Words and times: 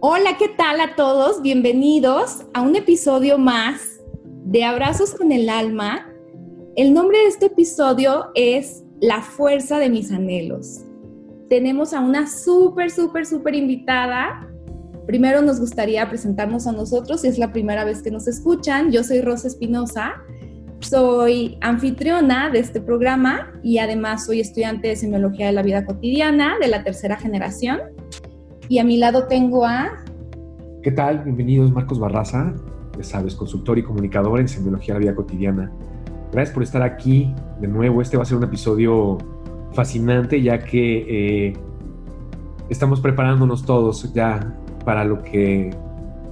Hola, 0.00 0.36
¿qué 0.38 0.46
tal 0.48 0.80
a 0.80 0.94
todos? 0.94 1.42
Bienvenidos 1.42 2.44
a 2.54 2.62
un 2.62 2.76
episodio 2.76 3.36
más 3.36 3.98
de 4.44 4.62
Abrazos 4.62 5.12
con 5.12 5.32
el 5.32 5.48
Alma. 5.48 6.08
El 6.76 6.94
nombre 6.94 7.18
de 7.18 7.26
este 7.26 7.46
episodio 7.46 8.26
es 8.36 8.84
La 9.00 9.22
fuerza 9.22 9.80
de 9.80 9.90
mis 9.90 10.12
anhelos. 10.12 10.84
Tenemos 11.48 11.92
a 11.94 11.98
una 11.98 12.28
súper, 12.28 12.92
súper, 12.92 13.26
súper 13.26 13.56
invitada. 13.56 14.48
Primero 15.08 15.42
nos 15.42 15.58
gustaría 15.58 16.08
presentarnos 16.08 16.68
a 16.68 16.72
nosotros, 16.72 17.22
si 17.22 17.26
es 17.26 17.36
la 17.36 17.52
primera 17.52 17.84
vez 17.84 18.00
que 18.00 18.12
nos 18.12 18.28
escuchan. 18.28 18.92
Yo 18.92 19.02
soy 19.02 19.20
Rosa 19.20 19.48
Espinosa, 19.48 20.22
soy 20.78 21.58
anfitriona 21.60 22.50
de 22.50 22.60
este 22.60 22.80
programa 22.80 23.52
y 23.64 23.78
además 23.78 24.26
soy 24.26 24.38
estudiante 24.38 24.86
de 24.86 24.94
Semiología 24.94 25.46
de 25.46 25.54
la 25.54 25.62
Vida 25.62 25.84
Cotidiana 25.84 26.54
de 26.60 26.68
la 26.68 26.84
tercera 26.84 27.16
generación 27.16 27.80
y 28.68 28.78
a 28.78 28.84
mi 28.84 28.98
lado 28.98 29.24
tengo 29.24 29.64
a... 29.64 30.04
¿Qué 30.82 30.92
tal? 30.92 31.24
Bienvenidos, 31.24 31.72
Marcos 31.72 31.98
Barraza, 31.98 32.54
ya 32.96 33.04
sabes, 33.04 33.34
consultor 33.34 33.78
y 33.78 33.82
comunicador 33.82 34.40
en 34.40 34.48
Semiología 34.48 34.94
de 34.94 35.00
la 35.00 35.06
Vida 35.06 35.14
Cotidiana. 35.16 35.72
Gracias 36.32 36.54
por 36.54 36.62
estar 36.62 36.82
aquí 36.82 37.34
de 37.60 37.68
nuevo. 37.68 38.02
Este 38.02 38.16
va 38.16 38.22
a 38.22 38.26
ser 38.26 38.36
un 38.36 38.44
episodio 38.44 39.18
fascinante 39.72 40.40
ya 40.42 40.58
que 40.58 41.48
eh, 41.48 41.52
estamos 42.68 43.00
preparándonos 43.00 43.64
todos 43.64 44.12
ya 44.12 44.54
para 44.84 45.04
lo 45.04 45.22
que 45.22 45.70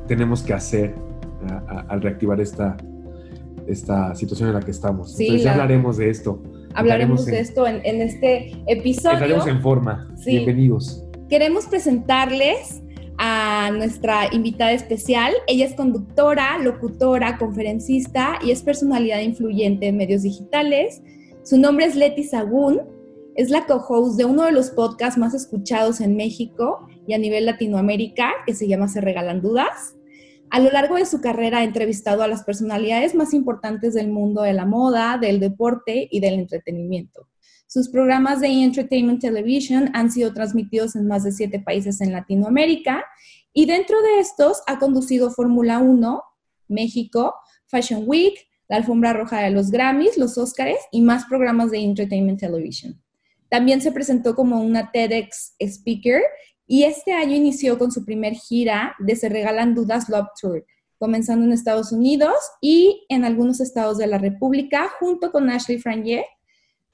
tenemos 0.06 0.42
que 0.42 0.52
hacer 0.52 0.94
al 1.88 2.02
reactivar 2.02 2.40
esta, 2.40 2.76
esta 3.66 4.14
situación 4.14 4.48
en 4.48 4.54
la 4.54 4.60
que 4.60 4.70
estamos. 4.70 5.14
Sí, 5.14 5.24
Entonces 5.24 5.44
ya 5.44 5.52
hablaremos 5.52 5.96
de 5.96 6.10
esto. 6.10 6.42
Hablaremos 6.74 7.24
de 7.24 7.40
esto 7.40 7.66
en, 7.66 7.80
en, 7.84 8.02
este 8.02 8.52
episodio. 8.66 9.14
Estaremos 9.14 9.46
en 9.46 9.62
forma. 9.62 10.12
Sí. 10.16 10.32
Bienvenidos. 10.32 11.05
Queremos 11.28 11.66
presentarles 11.66 12.82
a 13.18 13.72
nuestra 13.72 14.32
invitada 14.32 14.70
especial. 14.70 15.32
Ella 15.48 15.66
es 15.66 15.74
conductora, 15.74 16.56
locutora, 16.58 17.36
conferencista 17.36 18.38
y 18.44 18.52
es 18.52 18.62
personalidad 18.62 19.20
influyente 19.20 19.88
en 19.88 19.96
medios 19.96 20.22
digitales. 20.22 21.02
Su 21.42 21.58
nombre 21.58 21.86
es 21.86 21.96
Leti 21.96 22.22
Sagún. 22.22 22.82
Es 23.34 23.50
la 23.50 23.66
co-host 23.66 24.16
de 24.16 24.24
uno 24.24 24.44
de 24.44 24.52
los 24.52 24.70
podcasts 24.70 25.18
más 25.18 25.34
escuchados 25.34 26.00
en 26.00 26.16
México 26.16 26.86
y 27.08 27.14
a 27.14 27.18
nivel 27.18 27.44
Latinoamérica, 27.44 28.32
que 28.46 28.54
se 28.54 28.68
llama 28.68 28.86
Se 28.86 29.00
Regalan 29.00 29.42
Dudas. 29.42 29.96
A 30.50 30.60
lo 30.60 30.70
largo 30.70 30.94
de 30.94 31.06
su 31.06 31.20
carrera 31.20 31.58
ha 31.58 31.64
entrevistado 31.64 32.22
a 32.22 32.28
las 32.28 32.44
personalidades 32.44 33.16
más 33.16 33.34
importantes 33.34 33.94
del 33.94 34.08
mundo 34.08 34.42
de 34.42 34.52
la 34.52 34.64
moda, 34.64 35.18
del 35.20 35.40
deporte 35.40 36.06
y 36.08 36.20
del 36.20 36.34
entretenimiento. 36.34 37.26
Sus 37.68 37.88
programas 37.88 38.40
de 38.40 38.46
Entertainment 38.46 39.20
Television 39.20 39.90
han 39.92 40.10
sido 40.12 40.32
transmitidos 40.32 40.94
en 40.94 41.08
más 41.08 41.24
de 41.24 41.32
siete 41.32 41.58
países 41.58 42.00
en 42.00 42.12
Latinoamérica 42.12 43.04
y 43.52 43.66
dentro 43.66 44.00
de 44.02 44.20
estos 44.20 44.62
ha 44.68 44.78
conducido 44.78 45.32
Fórmula 45.32 45.80
1, 45.80 46.22
México, 46.68 47.34
Fashion 47.66 48.04
Week, 48.06 48.34
la 48.68 48.76
Alfombra 48.76 49.12
Roja 49.12 49.40
de 49.40 49.50
los 49.50 49.70
Grammys, 49.70 50.16
los 50.16 50.38
Oscars 50.38 50.78
y 50.92 51.00
más 51.00 51.24
programas 51.24 51.72
de 51.72 51.78
Entertainment 51.78 52.38
Television. 52.38 53.02
También 53.48 53.80
se 53.80 53.90
presentó 53.90 54.36
como 54.36 54.60
una 54.62 54.92
TEDx 54.92 55.54
Speaker 55.58 56.22
y 56.68 56.84
este 56.84 57.12
año 57.12 57.34
inició 57.34 57.78
con 57.78 57.90
su 57.90 58.04
primer 58.04 58.34
gira 58.34 58.94
de 59.00 59.16
Se 59.16 59.28
Regalan 59.28 59.74
Dudas 59.74 60.08
Love 60.08 60.28
Tour, 60.40 60.64
comenzando 60.98 61.44
en 61.44 61.52
Estados 61.52 61.90
Unidos 61.90 62.34
y 62.60 63.04
en 63.08 63.24
algunos 63.24 63.60
estados 63.60 63.98
de 63.98 64.06
la 64.06 64.18
República, 64.18 64.88
junto 65.00 65.32
con 65.32 65.50
Ashley 65.50 65.78
Franier, 65.78 66.24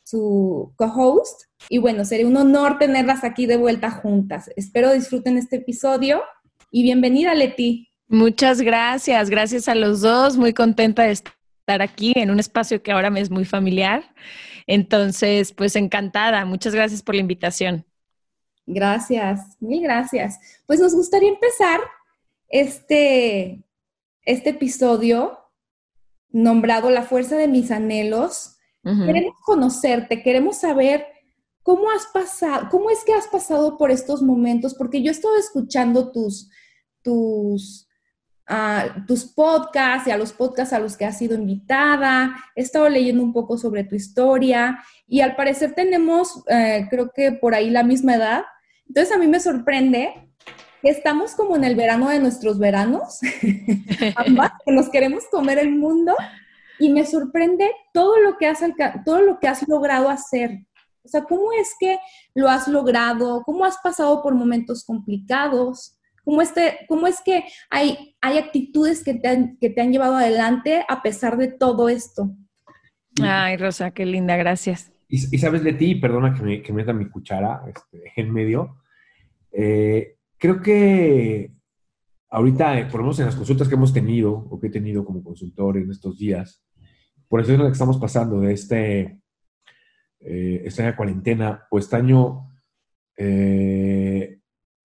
su 0.03 0.73
co-host. 0.77 1.43
Y 1.69 1.79
bueno, 1.79 2.05
sería 2.05 2.27
un 2.27 2.37
honor 2.37 2.79
tenerlas 2.79 3.25
aquí 3.25 3.47
de 3.47 3.57
vuelta 3.57 3.91
juntas. 3.91 4.51
Espero 4.57 4.93
disfruten 4.93 5.39
este 5.39 5.57
episodio 5.57 6.23
y 6.71 6.83
bienvenida, 6.83 7.35
Leti. 7.35 7.89
Muchas 8.09 8.61
gracias, 8.61 9.31
gracias 9.31 9.69
a 9.69 9.75
los 9.75 10.01
dos. 10.01 10.37
Muy 10.37 10.53
contenta 10.53 11.05
de 11.05 11.13
estar 11.13 11.83
aquí 11.83 12.13
en 12.17 12.31
un 12.31 12.41
espacio 12.41 12.83
que 12.83 12.93
ahora 12.93 13.11
me 13.11 13.21
es 13.21 13.31
muy 13.31 13.45
familiar. 13.45 14.15
Entonces, 14.67 15.53
pues 15.53 15.77
encantada. 15.77 16.45
Muchas 16.45 16.75
gracias 16.75 17.03
por 17.03 17.15
la 17.15 17.21
invitación. 17.21 17.85
Gracias, 18.67 19.57
mil 19.61 19.83
gracias. 19.83 20.39
Pues 20.67 20.81
nos 20.81 20.95
gustaría 20.95 21.29
empezar 21.29 21.81
este, 22.49 23.63
este 24.25 24.51
episodio 24.51 25.39
nombrado 26.31 26.91
La 26.91 27.03
fuerza 27.03 27.37
de 27.37 27.49
mis 27.49 27.71
anhelos 27.71 28.52
Queremos 28.83 29.37
conocerte, 29.45 30.23
queremos 30.23 30.59
saber 30.59 31.07
cómo 31.63 31.91
has 31.91 32.07
pasado, 32.07 32.69
cómo 32.71 32.91
es 32.91 33.05
que 33.05 33.15
has 33.15 33.29
pasado 33.29 33.79
por 33.79 33.91
estos 33.91 34.23
momentos, 34.23 34.75
porque 34.75 35.03
yo 35.03 35.11
he 35.11 35.15
estado 35.15 35.37
escuchando 35.37 36.11
tus, 36.11 36.51
tus, 37.03 37.89
uh, 38.51 39.07
tus 39.07 39.25
podcasts 39.25 40.09
y 40.09 40.11
a 40.11 40.17
los 40.17 40.33
podcasts 40.33 40.73
a 40.73 40.81
los 40.81 40.97
que 40.97 41.05
has 41.05 41.19
sido 41.19 41.37
invitada, 41.37 42.35
he 42.57 42.63
estado 42.63 42.89
leyendo 42.89 43.23
un 43.23 43.33
poco 43.33 43.57
sobre 43.57 43.85
tu 43.85 43.95
historia 43.95 44.83
y 45.07 45.21
al 45.21 45.37
parecer 45.37 45.75
tenemos, 45.75 46.43
eh, 46.49 46.87
creo 46.91 47.13
que 47.15 47.33
por 47.33 47.55
ahí 47.55 47.71
la 47.71 47.85
misma 47.85 48.17
edad. 48.17 48.43
Entonces 48.89 49.15
a 49.15 49.19
mí 49.19 49.29
me 49.29 49.41
sorprende 49.41 50.29
estamos 50.83 51.35
como 51.35 51.55
en 51.55 51.63
el 51.63 51.77
verano 51.77 52.09
de 52.09 52.19
nuestros 52.19 52.59
veranos, 52.59 53.21
ambas, 54.17 54.53
que 54.65 54.73
nos 54.73 54.89
queremos 54.89 55.25
comer 55.31 55.59
el 55.59 55.71
mundo 55.71 56.15
y 56.83 56.91
me 56.91 57.07
sorprende 57.07 57.71
todo 57.95 58.21
lo 58.21 58.37
que 58.37 58.49
has, 58.49 58.61
todo 59.05 59.23
lo 59.23 59.39
que 59.39 59.47
has 59.47 59.67
logrado 59.69 60.09
hacer. 60.09 60.67
O 61.05 61.09
sea, 61.09 61.23
¿cómo 61.23 61.53
es 61.53 61.77
que 61.79 61.97
lo 62.35 62.49
has 62.49 62.67
logrado? 62.67 63.45
¿Cómo 63.45 63.65
has 63.65 63.79
pasado 63.79 64.21
por 64.21 64.35
momentos 64.35 64.85
complicados? 64.85 65.97
¿Cómo, 66.25 66.43
este, 66.43 66.81
cómo 66.89 67.07
es 67.07 67.21
que 67.25 67.45
hay, 67.71 68.17
hay 68.21 68.39
actitudes 68.39 69.05
que 69.05 69.15
te, 69.15 69.29
han, 69.29 69.59
que 69.59 69.71
te 69.71 69.81
han 69.81 69.93
llevado 69.93 70.17
adelante 70.17 70.85
a 70.89 71.03
pesar 71.03 71.37
de 71.37 71.49
todo 71.49 71.89
esto? 71.89 72.35
Ay, 73.23 73.57
Rosa, 73.59 73.93
qué 73.93 74.05
linda, 74.05 74.37
gracias. 74.37 74.91
Y, 75.09 75.19
sabes 75.39 75.63
de 75.63 75.75
ti, 75.75 75.95
perdona 75.95 76.35
que 76.35 76.43
me 76.43 76.63
que 76.63 76.73
meta 76.73 76.93
mi 76.93 77.09
cuchara 77.09 77.63
este, 77.69 78.13
en 78.17 78.33
medio, 78.33 78.79
eh, 79.53 80.17
creo 80.37 80.61
que 80.61 81.53
ahorita, 82.29 82.81
eh, 82.81 82.87
por 82.87 82.97
lo 82.97 83.05
menos 83.05 83.21
en 83.21 83.27
las 83.27 83.37
consultas 83.37 83.69
que 83.69 83.75
hemos 83.77 83.93
tenido 83.93 84.33
o 84.33 84.59
que 84.59 84.67
he 84.67 84.71
tenido 84.71 85.05
como 85.05 85.23
consultor 85.23 85.77
en 85.77 85.91
estos 85.91 86.19
días, 86.19 86.65
por 87.33 87.41
eso 87.41 87.53
es 87.53 87.59
lo 87.59 87.65
que 87.65 87.73
estamos 87.73 87.97
pasando 87.97 88.41
de 88.41 88.53
este, 88.53 89.19
eh, 90.21 90.63
esta 90.67 90.95
cuarentena 90.95 91.67
o 91.71 91.79
este 91.79 91.97
año 91.97 92.51
eh, 93.17 94.39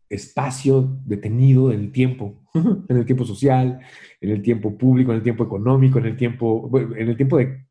espacio 0.07 0.97
detenido 1.03 1.73
en 1.73 1.81
el 1.81 1.91
tiempo, 1.91 2.45
en 2.53 2.95
el 2.95 3.05
tiempo 3.05 3.25
social, 3.25 3.81
en 4.21 4.29
el 4.29 4.41
tiempo 4.41 4.77
público, 4.77 5.11
en 5.11 5.17
el 5.17 5.23
tiempo 5.23 5.43
económico, 5.43 5.99
en 5.99 6.05
el 6.05 6.15
tiempo, 6.15 6.71
en 6.73 7.09
el 7.09 7.17
tiempo 7.17 7.37
de 7.37 7.65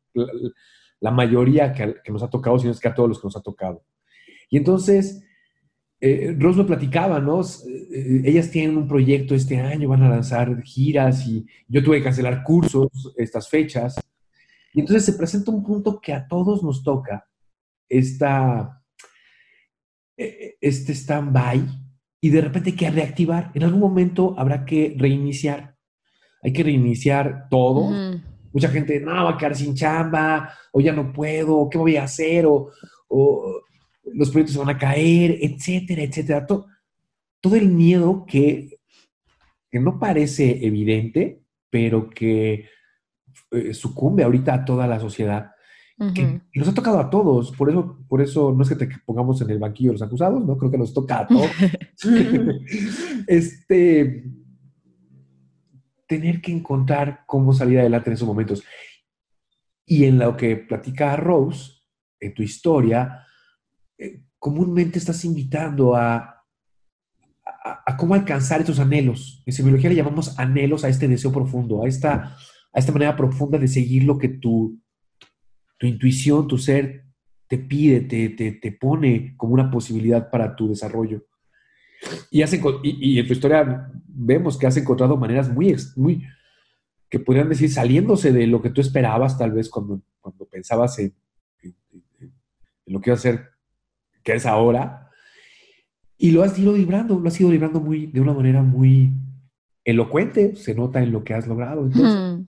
la, 0.99 1.09
mayoría 1.09 1.73
que, 1.73 2.11
nos 2.11 2.21
ha 2.21 2.29
tocado, 2.29 2.59
sino 2.59 2.71
es 2.71 2.79
que 2.79 2.87
a 2.87 2.93
todos 2.93 3.09
los 3.09 3.19
que 3.19 3.25
nos 3.25 3.37
ha 3.37 3.41
tocado. 3.41 3.83
Y 4.47 4.57
entonces, 4.57 5.25
eh, 5.99 6.35
Rose 6.37 6.59
me 6.59 6.65
platicaba, 6.65 7.19
¿no? 7.19 7.41
Eh, 7.41 8.21
ellas 8.25 8.51
tienen 8.51 8.77
un 8.77 8.87
proyecto 8.87 9.33
este 9.33 9.59
año, 9.59 9.89
van 9.89 10.03
a 10.03 10.09
lanzar 10.09 10.61
giras 10.61 11.25
y 11.25 11.47
yo 11.67 11.83
tuve 11.83 11.97
que 11.97 12.03
cancelar 12.03 12.43
cursos 12.43 13.11
estas 13.17 13.49
fechas. 13.49 13.95
Y 14.77 14.81
entonces 14.81 15.05
se 15.05 15.13
presenta 15.13 15.49
un 15.49 15.63
punto 15.63 15.99
que 15.99 16.13
a 16.13 16.27
todos 16.27 16.61
nos 16.61 16.83
toca, 16.83 17.27
esta, 17.89 18.79
e, 20.15 20.23
e, 20.23 20.57
este 20.61 20.93
stand-by, 20.93 21.67
y 22.21 22.29
de 22.29 22.41
repente 22.41 22.69
hay 22.69 22.75
que 22.75 22.91
reactivar. 22.91 23.51
En 23.55 23.63
algún 23.63 23.79
momento 23.79 24.35
habrá 24.37 24.65
que 24.65 24.95
reiniciar. 24.95 25.75
Hay 26.43 26.53
que 26.53 26.61
reiniciar 26.61 27.47
todo. 27.49 27.89
Mucha 28.53 28.69
gente, 28.69 28.99
no, 28.99 29.13
va 29.13 29.31
a 29.31 29.37
quedar 29.37 29.55
sin 29.55 29.73
chamba, 29.73 30.53
o 30.71 30.79
ya 30.79 30.93
no 30.93 31.11
puedo, 31.11 31.67
¿qué 31.71 31.79
voy 31.79 31.95
a 31.95 32.03
hacer? 32.03 32.45
O, 32.45 32.71
los 34.13 34.29
proyectos 34.29 34.53
se 34.53 34.59
van 34.59 34.75
a 34.75 34.77
caer, 34.77 35.39
etcétera, 35.41 36.03
etcétera. 36.03 36.45
Todo, 36.45 36.67
todo 37.41 37.55
el 37.55 37.69
miedo 37.69 38.27
que, 38.27 38.77
que 39.71 39.79
no 39.79 39.97
parece 39.97 40.63
evidente, 40.63 41.41
pero 41.71 42.11
que 42.11 42.69
eh, 43.51 43.73
sucumbe 43.73 44.23
ahorita 44.23 44.53
a 44.53 44.65
toda 44.65 44.87
la 44.87 44.99
sociedad. 44.99 45.51
que, 46.13 46.41
nos 46.53 46.67
ha 46.67 46.73
tocado 46.73 46.99
a 46.99 47.09
todos, 47.09 47.51
por 47.51 47.69
eso, 47.69 47.97
por 48.07 48.21
eso 48.21 48.51
no 48.51 48.61
es 48.61 48.69
que 48.69 48.75
te 48.75 48.87
pongamos 49.05 49.41
en 49.41 49.49
el 49.49 49.57
banquillo 49.57 49.93
los 49.93 50.01
acusados, 50.01 50.45
¿no? 50.45 50.57
Creo 50.57 50.71
que 50.71 50.77
nos 50.77 50.93
toca 50.93 51.19
a 51.19 51.27
todos. 51.27 51.49
este, 53.27 54.23
tener 56.07 56.41
que 56.41 56.51
encontrar 56.51 57.23
cómo 57.25 57.53
salir 57.53 57.79
adelante 57.79 58.09
en 58.09 58.13
esos 58.13 58.27
momentos. 58.27 58.63
Y 59.85 60.05
en 60.05 60.19
lo 60.19 60.35
que 60.35 60.55
platica 60.55 61.15
Rose, 61.15 61.71
en 62.19 62.33
tu 62.33 62.43
historia, 62.43 63.25
eh, 63.97 64.23
comúnmente 64.37 64.99
estás 64.99 65.23
invitando 65.25 65.95
a, 65.95 66.37
a, 67.85 67.97
cómo 67.97 68.13
alcanzar 68.13 68.61
estos 68.61 68.79
anhelos. 68.79 69.43
En 69.45 69.53
semiología 69.53 69.89
le 69.89 69.95
llamamos 69.95 70.37
anhelos 70.39 70.83
a 70.83 70.89
este 70.89 71.07
deseo 71.07 71.31
profundo, 71.31 71.83
a 71.83 71.87
esta, 71.87 72.37
a 72.77 72.79
esta 72.79 72.91
manera 72.91 73.15
profunda 73.15 73.57
de 73.57 73.67
seguir 73.67 74.03
lo 74.03 74.19
que 74.19 74.29
tu, 74.29 74.79
tu 75.79 75.87
intuición, 75.87 76.47
tu 76.47 76.59
ser 76.59 77.05
te 77.47 77.57
pide, 77.57 78.01
te, 78.01 78.29
te, 78.29 78.71
pone 78.71 79.33
como 79.35 79.55
una 79.55 79.71
posibilidad 79.71 80.29
para 80.29 80.55
tu 80.55 80.69
desarrollo. 80.69 81.25
Y, 82.29 82.43
y, 82.43 83.17
en 83.17 83.25
tu 83.25 83.33
historia 83.33 83.91
vemos 84.05 84.59
que 84.59 84.67
has 84.67 84.77
encontrado 84.77 85.17
maneras 85.17 85.49
muy, 85.49 85.75
muy, 85.95 86.23
que 87.09 87.17
podrían 87.19 87.49
decir, 87.49 87.71
saliéndose 87.71 88.31
de 88.31 88.45
lo 88.45 88.61
que 88.61 88.69
tú 88.69 88.79
esperabas 88.79 89.39
tal 89.39 89.53
vez 89.53 89.69
cuando, 89.71 89.99
cuando 90.21 90.45
pensabas 90.45 90.99
en, 90.99 91.15
lo 92.85 93.01
que 93.01 93.09
iba 93.09 93.15
a 93.15 93.19
ser, 93.19 93.53
que 94.23 94.33
es 94.33 94.45
ahora, 94.45 95.09
y 96.15 96.29
lo 96.29 96.43
has 96.43 96.59
ido 96.59 96.77
librando, 96.77 97.19
lo 97.19 97.27
has 97.27 97.41
ido 97.41 97.49
librando 97.49 97.79
muy, 97.79 98.05
de 98.05 98.21
una 98.21 98.33
manera 98.35 98.61
muy 98.61 99.13
elocuente, 99.87 100.55
se 100.57 100.75
nota 100.75 101.01
en 101.01 101.13
lo 101.13 101.23
que 101.23 101.33
has 101.33 101.47
logrado. 101.47 101.85
Entonces, 101.85 102.45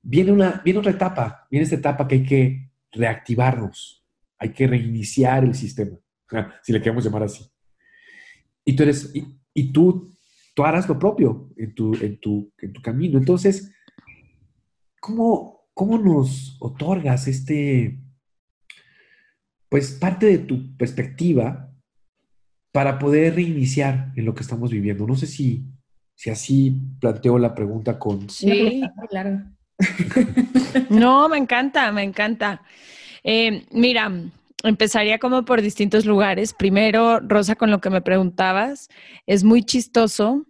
viene, 0.00 0.30
una, 0.30 0.62
viene 0.64 0.78
otra 0.78 0.92
etapa, 0.92 1.48
viene 1.50 1.64
esta 1.64 1.76
etapa 1.76 2.06
que 2.06 2.14
hay 2.14 2.24
que 2.24 2.70
reactivarnos, 2.92 4.06
hay 4.38 4.52
que 4.52 4.68
reiniciar 4.68 5.44
el 5.44 5.54
sistema, 5.54 5.98
si 6.62 6.72
le 6.72 6.80
queremos 6.80 7.04
llamar 7.04 7.24
así. 7.24 7.44
Y 8.64 8.76
tú 8.76 8.84
eres, 8.84 9.12
y, 9.52 9.72
tú, 9.72 10.16
tú 10.54 10.64
harás 10.64 10.88
lo 10.88 10.96
propio 10.96 11.50
en 11.56 11.74
tu, 11.74 11.92
en 11.96 12.20
tu, 12.20 12.52
en 12.58 12.72
tu 12.72 12.80
camino. 12.80 13.18
Entonces, 13.18 13.74
¿cómo, 15.00 15.66
¿cómo 15.74 15.98
nos 15.98 16.56
otorgas 16.60 17.26
este, 17.26 17.98
pues 19.68 19.90
parte 19.90 20.26
de 20.26 20.38
tu 20.38 20.76
perspectiva 20.76 21.74
para 22.70 22.98
poder 23.00 23.34
reiniciar 23.34 24.12
en 24.14 24.24
lo 24.24 24.34
que 24.34 24.42
estamos 24.42 24.70
viviendo. 24.70 25.06
No 25.06 25.14
sé 25.14 25.28
si, 25.28 25.64
si 26.14 26.30
así 26.30 26.72
planteo 27.00 27.38
la 27.38 27.54
pregunta 27.54 27.98
con... 27.98 28.28
Sí, 28.30 28.82
claro. 29.08 29.42
no, 30.90 31.28
me 31.28 31.38
encanta, 31.38 31.90
me 31.92 32.02
encanta. 32.02 32.62
Eh, 33.22 33.66
mira, 33.72 34.12
empezaría 34.62 35.18
como 35.18 35.44
por 35.44 35.62
distintos 35.62 36.06
lugares. 36.06 36.54
Primero, 36.54 37.20
Rosa, 37.20 37.56
con 37.56 37.70
lo 37.70 37.80
que 37.80 37.90
me 37.90 38.02
preguntabas, 38.02 38.88
es 39.26 39.44
muy 39.44 39.62
chistoso. 39.62 40.46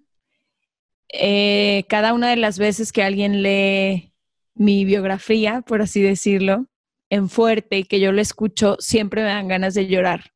Eh, 1.13 1.85
cada 1.89 2.13
una 2.13 2.31
de 2.31 2.37
las 2.37 2.59
veces 2.59 2.93
que 2.93 3.03
alguien 3.03 3.43
lee 3.43 4.13
mi 4.55 4.85
biografía, 4.85 5.63
por 5.63 5.83
así 5.83 6.03
decirlo, 6.03 6.67
en 7.11 7.29
fuerte 7.29 7.79
y 7.79 7.85
que 7.85 8.01
yo 8.01 8.13
lo 8.13 8.21
escucho, 8.21 8.77
siempre 8.79 9.23
me 9.23 9.29
dan 9.29 9.49
ganas 9.49 9.75
de 9.75 9.87
llorar. 9.87 10.34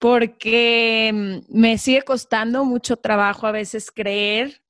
Porque 0.00 1.12
mm, 1.14 1.56
me 1.56 1.78
sigue 1.78 2.02
costando 2.02 2.64
mucho 2.64 2.96
trabajo 2.96 3.46
a 3.46 3.52
veces 3.52 3.92
creer 3.92 4.62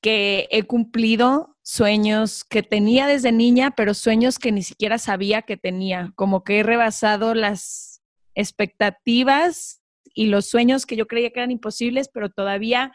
que 0.00 0.48
he 0.50 0.64
cumplido 0.64 1.56
sueños 1.62 2.42
que 2.42 2.64
tenía 2.64 3.06
desde 3.06 3.30
niña, 3.30 3.70
pero 3.76 3.94
sueños 3.94 4.40
que 4.40 4.50
ni 4.50 4.64
siquiera 4.64 4.98
sabía 4.98 5.42
que 5.42 5.56
tenía, 5.56 6.12
como 6.16 6.42
que 6.42 6.58
he 6.58 6.62
rebasado 6.64 7.34
las 7.34 8.02
expectativas 8.34 9.80
y 10.14 10.26
los 10.26 10.46
sueños 10.46 10.86
que 10.86 10.96
yo 10.96 11.06
creía 11.06 11.30
que 11.30 11.38
eran 11.38 11.52
imposibles, 11.52 12.08
pero 12.12 12.30
todavía 12.30 12.92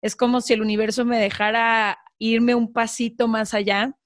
es 0.00 0.16
como 0.16 0.40
si 0.40 0.54
el 0.54 0.62
universo 0.62 1.04
me 1.04 1.18
dejara 1.18 1.98
irme 2.18 2.54
un 2.54 2.72
pasito 2.72 3.28
más 3.28 3.54
allá. 3.54 3.96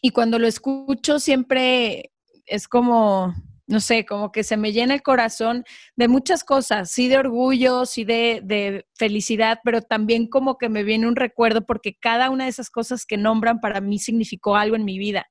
Y 0.00 0.10
cuando 0.10 0.38
lo 0.38 0.46
escucho 0.46 1.20
siempre 1.20 2.12
es 2.46 2.68
como, 2.68 3.34
no 3.66 3.80
sé, 3.80 4.04
como 4.04 4.30
que 4.32 4.44
se 4.44 4.56
me 4.56 4.72
llena 4.72 4.94
el 4.94 5.02
corazón 5.02 5.64
de 5.96 6.08
muchas 6.08 6.44
cosas, 6.44 6.90
sí 6.90 7.08
de 7.08 7.18
orgullo, 7.18 7.86
sí 7.86 8.04
de, 8.04 8.40
de, 8.44 8.86
felicidad, 8.96 9.60
pero 9.64 9.82
también 9.82 10.28
como 10.28 10.58
que 10.58 10.68
me 10.68 10.84
viene 10.84 11.08
un 11.08 11.16
recuerdo 11.16 11.64
porque 11.66 11.96
cada 11.98 12.30
una 12.30 12.44
de 12.44 12.50
esas 12.50 12.70
cosas 12.70 13.06
que 13.06 13.16
nombran 13.16 13.60
para 13.60 13.80
mí 13.80 13.98
significó 13.98 14.56
algo 14.56 14.76
en 14.76 14.84
mi 14.84 14.98
vida 14.98 15.26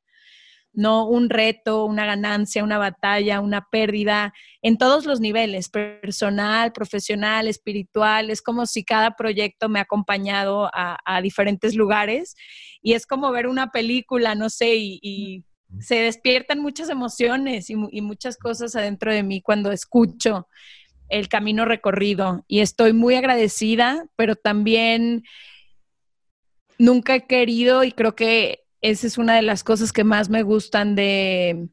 no 0.73 1.07
un 1.07 1.29
reto, 1.29 1.85
una 1.85 2.05
ganancia, 2.05 2.63
una 2.63 2.77
batalla, 2.77 3.39
una 3.41 3.67
pérdida, 3.69 4.33
en 4.61 4.77
todos 4.77 5.05
los 5.05 5.19
niveles, 5.19 5.69
personal, 5.69 6.73
profesional, 6.73 7.47
espiritual. 7.47 8.29
Es 8.29 8.41
como 8.41 8.65
si 8.65 8.83
cada 8.83 9.11
proyecto 9.11 9.69
me 9.69 9.79
ha 9.79 9.83
acompañado 9.83 10.69
a, 10.73 10.97
diferentes 11.21 11.75
lugares 11.75 12.35
y 12.81 12.93
es 12.93 13.05
como 13.05 13.31
ver 13.31 13.47
una 13.47 13.71
película, 13.71 14.35
no 14.35 14.49
sé, 14.49 14.75
y, 14.75 15.43
se 15.79 15.95
despiertan 15.95 16.59
muchas 16.59 16.89
emociones 16.89 17.69
y, 17.69 17.75
muchas 17.75 18.37
cosas 18.37 18.75
adentro 18.75 19.11
de 19.11 19.23
mí 19.23 19.41
cuando 19.41 19.71
escucho 19.71 20.47
el 21.09 21.27
camino 21.27 21.65
recorrido 21.65 22.43
y 22.47 22.59
estoy 22.59 22.93
muy 22.93 23.15
agradecida, 23.15 24.05
pero 24.15 24.35
también 24.35 25.23
nunca 26.77 27.15
he 27.15 27.27
querido 27.27 27.83
y 27.83 27.91
creo 27.91 28.15
que 28.15 28.63
esa 28.81 29.07
es 29.07 29.17
una 29.17 29.35
de 29.35 29.41
las 29.41 29.63
cosas 29.63 29.93
que 29.93 30.03
más 30.03 30.29
me 30.29 30.43
gustan 30.43 30.95
de, 30.95 31.69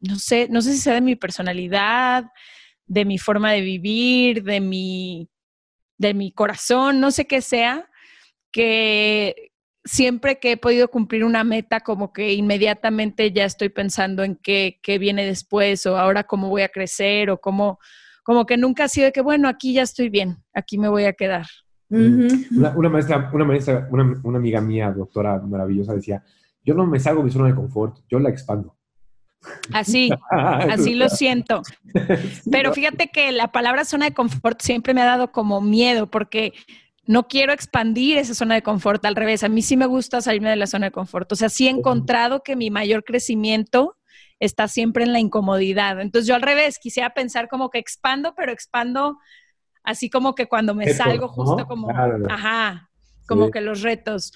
no 0.00 0.16
sé, 0.16 0.48
no 0.50 0.62
sé 0.62 0.72
si 0.72 0.78
sea 0.78 0.94
de 0.94 1.00
mi 1.00 1.16
personalidad, 1.16 2.26
de 2.86 3.04
mi 3.04 3.18
forma 3.18 3.52
de 3.52 3.60
vivir, 3.62 4.42
de 4.42 4.60
mi, 4.60 5.28
de 5.98 6.14
mi 6.14 6.32
corazón, 6.32 7.00
no 7.00 7.10
sé 7.10 7.26
qué 7.26 7.40
sea, 7.40 7.88
que 8.50 9.52
siempre 9.84 10.38
que 10.38 10.52
he 10.52 10.56
podido 10.56 10.88
cumplir 10.88 11.24
una 11.24 11.44
meta, 11.44 11.80
como 11.80 12.12
que 12.12 12.32
inmediatamente 12.32 13.32
ya 13.32 13.44
estoy 13.44 13.68
pensando 13.68 14.24
en 14.24 14.36
qué, 14.36 14.80
qué 14.82 14.98
viene 14.98 15.24
después 15.24 15.84
o 15.86 15.98
ahora 15.98 16.24
cómo 16.24 16.48
voy 16.48 16.62
a 16.62 16.68
crecer 16.68 17.30
o 17.30 17.40
cómo, 17.40 17.78
como 18.22 18.46
que 18.46 18.56
nunca 18.56 18.84
ha 18.84 18.88
sido 18.88 19.06
de 19.06 19.12
que, 19.12 19.20
bueno, 19.20 19.48
aquí 19.48 19.74
ya 19.74 19.82
estoy 19.82 20.08
bien, 20.08 20.38
aquí 20.54 20.78
me 20.78 20.88
voy 20.88 21.04
a 21.04 21.12
quedar 21.12 21.46
una, 21.88 22.88
maestra, 22.88 23.30
una 23.32 23.44
maestra, 23.44 23.88
una, 23.90 24.38
amiga 24.38 24.60
mía, 24.60 24.90
doctora 24.90 25.38
maravillosa, 25.40 25.94
decía, 25.94 26.22
yo 26.64 26.74
no 26.74 26.86
me 26.86 26.98
salgo 26.98 27.20
de 27.20 27.26
mi 27.26 27.30
zona 27.30 27.48
de 27.48 27.54
confort, 27.54 27.98
yo 28.08 28.18
la 28.18 28.30
expando. 28.30 28.76
Así, 29.72 30.10
así 30.30 30.94
lo 30.94 31.08
siento. 31.08 31.62
Pero 32.50 32.72
fíjate 32.72 33.08
que 33.08 33.32
la 33.32 33.52
palabra 33.52 33.84
zona 33.84 34.06
de 34.06 34.14
confort 34.14 34.60
siempre 34.60 34.94
me 34.94 35.02
ha 35.02 35.06
dado 35.06 35.32
como 35.32 35.60
miedo 35.60 36.10
porque 36.10 36.52
no 37.06 37.28
quiero 37.28 37.52
expandir 37.52 38.18
esa 38.18 38.34
zona 38.34 38.54
de 38.54 38.62
confort, 38.62 39.04
al 39.04 39.16
revés, 39.16 39.44
a 39.44 39.48
mí 39.48 39.62
sí 39.62 39.76
me 39.76 39.86
gusta 39.86 40.20
salirme 40.20 40.50
de 40.50 40.56
la 40.56 40.66
zona 40.66 40.86
de 40.86 40.92
confort. 40.92 41.30
O 41.32 41.36
sea, 41.36 41.48
sí 41.48 41.66
he 41.66 41.70
encontrado 41.70 42.42
que 42.42 42.56
mi 42.56 42.70
mayor 42.70 43.04
crecimiento 43.04 43.96
está 44.40 44.68
siempre 44.68 45.04
en 45.04 45.12
la 45.12 45.20
incomodidad. 45.20 46.00
Entonces 46.00 46.26
yo 46.26 46.34
al 46.34 46.42
revés, 46.42 46.78
quisiera 46.78 47.10
pensar 47.10 47.48
como 47.48 47.70
que 47.70 47.78
expando, 47.78 48.34
pero 48.34 48.52
expando 48.52 49.18
así 49.82 50.08
como 50.08 50.34
que 50.34 50.46
cuando 50.46 50.74
me 50.74 50.92
salgo 50.94 51.28
justo 51.28 51.66
como, 51.66 51.90
ajá, 51.90 52.90
como 53.26 53.50
que 53.50 53.60
los 53.60 53.82
retos. 53.82 54.32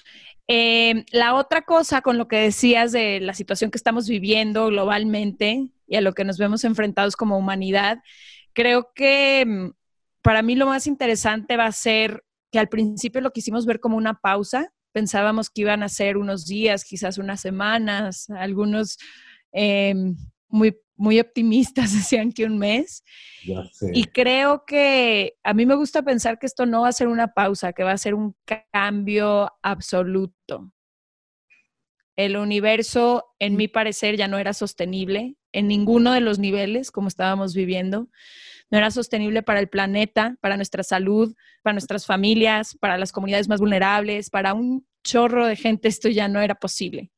Eh, 0.47 1.05
la 1.11 1.35
otra 1.35 1.63
cosa 1.63 2.01
con 2.01 2.17
lo 2.17 2.27
que 2.27 2.37
decías 2.37 2.91
de 2.91 3.19
la 3.19 3.33
situación 3.33 3.71
que 3.71 3.77
estamos 3.77 4.07
viviendo 4.07 4.67
globalmente 4.67 5.69
y 5.87 5.95
a 5.95 6.01
lo 6.01 6.13
que 6.13 6.23
nos 6.23 6.37
vemos 6.37 6.63
enfrentados 6.63 7.15
como 7.15 7.37
humanidad, 7.37 7.99
creo 8.53 8.91
que 8.95 9.45
mm, 9.45 9.69
para 10.21 10.41
mí 10.41 10.55
lo 10.55 10.65
más 10.65 10.87
interesante 10.87 11.55
va 11.55 11.65
a 11.65 11.71
ser 11.71 12.23
que 12.51 12.59
al 12.59 12.69
principio 12.69 13.21
lo 13.21 13.31
quisimos 13.31 13.65
ver 13.65 13.79
como 13.79 13.97
una 13.97 14.15
pausa, 14.15 14.73
pensábamos 14.91 15.49
que 15.49 15.61
iban 15.61 15.83
a 15.83 15.89
ser 15.89 16.17
unos 16.17 16.45
días, 16.45 16.83
quizás 16.83 17.17
unas 17.17 17.41
semanas, 17.41 18.29
algunos 18.29 18.97
em, 19.51 20.15
muy 20.47 20.75
muy 20.99 21.19
optimistas 21.19 21.93
decían 21.95 22.31
que 22.31 22.45
un 22.45 22.59
mes. 22.59 23.03
Y 23.93 24.03
creo 24.05 24.65
que 24.65 25.37
a 25.43 25.53
mí 25.53 25.65
me 25.65 25.75
gusta 25.75 26.03
pensar 26.03 26.37
que 26.37 26.45
esto 26.45 26.65
no 26.65 26.81
va 26.81 26.89
a 26.89 26.93
ser 26.93 27.07
una 27.07 27.33
pausa, 27.33 27.73
que 27.73 27.83
va 27.83 27.93
a 27.93 27.97
ser 27.97 28.13
un 28.13 28.35
cambio 28.71 29.49
absoluto. 29.63 30.71
El 32.17 32.35
universo, 32.35 33.23
en 33.39 33.55
mi 33.55 33.69
parecer, 33.69 34.17
ya 34.17 34.27
no 34.27 34.37
era 34.37 34.53
sostenible 34.53 35.37
en 35.53 35.69
ninguno 35.69 36.11
de 36.11 36.19
los 36.19 36.37
niveles 36.37 36.91
como 36.91 37.07
estábamos 37.07 37.55
viviendo. 37.55 38.09
No 38.71 38.77
era 38.77 38.91
sostenible 38.91 39.41
para 39.43 39.59
el 39.59 39.69
planeta, 39.69 40.35
para 40.41 40.55
nuestra 40.55 40.83
salud, 40.83 41.35
para 41.63 41.73
nuestras 41.73 42.05
familias, 42.05 42.75
para 42.79 42.97
las 42.97 43.11
comunidades 43.11 43.49
más 43.49 43.59
vulnerables, 43.59 44.29
para 44.29 44.53
un 44.53 44.85
chorro 45.03 45.47
de 45.47 45.55
gente 45.55 45.87
esto 45.87 46.09
ya 46.09 46.27
no 46.27 46.41
era 46.41 46.55
posible. 46.55 47.11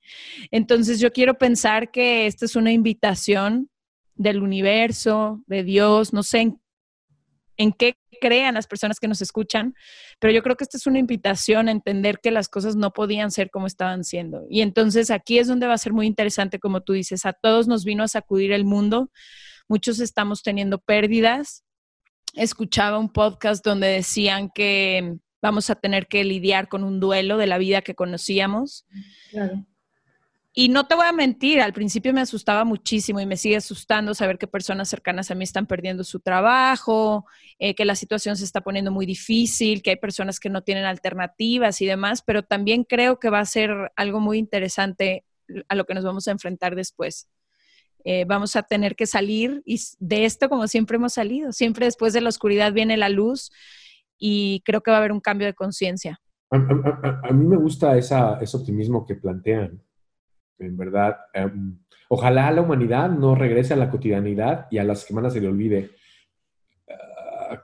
Entonces 0.51 0.99
yo 0.99 1.11
quiero 1.11 1.37
pensar 1.37 1.91
que 1.91 2.25
esta 2.27 2.45
es 2.45 2.55
una 2.55 2.71
invitación 2.71 3.69
del 4.15 4.41
universo, 4.41 5.43
de 5.47 5.63
Dios, 5.63 6.13
no 6.13 6.23
sé 6.23 6.53
en, 7.57 7.73
qué 7.73 7.95
crean 8.19 8.55
las 8.55 8.67
personas 8.67 8.99
que 8.99 9.07
nos 9.07 9.21
escuchan, 9.21 9.73
pero 10.19 10.33
yo 10.33 10.43
creo 10.43 10.55
que 10.55 10.63
esta 10.63 10.77
es 10.77 10.85
una 10.85 10.99
invitación 10.99 11.67
a 11.67 11.71
entender 11.71 12.19
que 12.21 12.31
las 12.31 12.49
cosas 12.49 12.75
no 12.75 12.91
podían 12.91 13.31
ser 13.31 13.49
como 13.49 13.67
estaban 13.67 14.03
siendo. 14.03 14.45
Y 14.49 14.61
entonces 14.61 15.11
aquí 15.11 15.39
es 15.39 15.47
donde 15.47 15.67
va 15.67 15.73
a 15.73 15.79
ser 15.79 15.93
muy 15.93 16.07
interesante, 16.07 16.59
como 16.59 16.81
tú 16.81 16.93
dices, 16.93 17.25
a 17.25 17.33
todos 17.33 17.67
nos 17.67 17.83
vino 17.83 18.03
a 18.03 18.07
sacudir 18.07 18.51
el 18.51 18.65
mundo, 18.65 19.11
muchos 19.71 20.01
estamos 20.01 20.43
teniendo 20.43 20.79
pérdidas. 20.79 21.63
Escuchaba 22.35 22.99
un 22.99 23.07
podcast 23.07 23.63
donde 23.65 23.87
decían 23.87 24.49
que 24.53 25.15
vamos 25.41 25.69
a 25.69 25.75
tener 25.75 26.07
que 26.07 26.25
lidiar 26.25 26.67
con 26.67 26.83
un 26.83 26.99
duelo 26.99 27.37
de 27.37 27.47
la 27.47 27.57
vida 27.57 27.81
que 27.81 27.95
conocíamos. 27.95 28.85
Claro. 29.29 29.65
Y 30.53 30.67
no 30.67 30.87
te 30.87 30.95
voy 30.95 31.05
a 31.05 31.13
mentir, 31.13 31.61
al 31.61 31.71
principio 31.71 32.11
me 32.11 32.19
asustaba 32.19 32.65
muchísimo 32.65 33.21
y 33.21 33.25
me 33.25 33.37
sigue 33.37 33.55
asustando 33.55 34.13
saber 34.13 34.37
que 34.37 34.45
personas 34.45 34.89
cercanas 34.89 35.31
a 35.31 35.35
mí 35.35 35.45
están 35.45 35.65
perdiendo 35.65 36.03
su 36.03 36.19
trabajo, 36.19 37.25
eh, 37.57 37.73
que 37.73 37.85
la 37.85 37.95
situación 37.95 38.35
se 38.35 38.43
está 38.43 38.59
poniendo 38.59 38.91
muy 38.91 39.05
difícil, 39.05 39.81
que 39.81 39.91
hay 39.91 39.95
personas 39.95 40.41
que 40.41 40.49
no 40.49 40.63
tienen 40.63 40.83
alternativas 40.83 41.79
y 41.79 41.85
demás, 41.85 42.21
pero 42.21 42.43
también 42.43 42.83
creo 42.83 43.19
que 43.19 43.29
va 43.29 43.39
a 43.39 43.45
ser 43.45 43.93
algo 43.95 44.19
muy 44.19 44.37
interesante 44.37 45.23
a 45.69 45.75
lo 45.75 45.85
que 45.85 45.93
nos 45.93 46.03
vamos 46.03 46.27
a 46.27 46.31
enfrentar 46.31 46.75
después. 46.75 47.29
Eh, 48.03 48.25
vamos 48.25 48.55
a 48.55 48.63
tener 48.63 48.95
que 48.95 49.05
salir 49.05 49.61
y 49.65 49.79
de 49.99 50.25
esto 50.25 50.49
como 50.49 50.67
siempre 50.67 50.97
hemos 50.97 51.13
salido, 51.13 51.51
siempre 51.51 51.85
después 51.85 52.13
de 52.13 52.21
la 52.21 52.29
oscuridad 52.29 52.73
viene 52.73 52.97
la 52.97 53.09
luz 53.09 53.51
y 54.17 54.61
creo 54.65 54.81
que 54.81 54.91
va 54.91 54.97
a 54.97 54.99
haber 54.99 55.11
un 55.11 55.19
cambio 55.19 55.47
de 55.47 55.53
conciencia. 55.53 56.19
A, 56.49 57.31
mí 57.31 57.45
me 57.45 57.57
gusta 57.57 57.97
esa, 57.97 58.37
ese 58.41 58.57
optimismo 58.57 59.05
que 59.05 59.15
plantean 59.15 59.81
en 60.59 60.77
verdad. 60.77 61.17
Em, 61.33 61.79
ojalá 62.09 62.51
la 62.51 62.61
humanidad 62.61 63.09
no 63.09 63.35
regrese 63.35 63.73
a 63.73 63.77
la 63.77 63.89
cotidianidad 63.89 64.67
y 64.69 64.77
a 64.77 64.83
las 64.83 65.01
semanas 65.01 65.33
se 65.33 65.41
le 65.41 65.47
olvide. 65.47 65.91
Ah, 66.89 67.61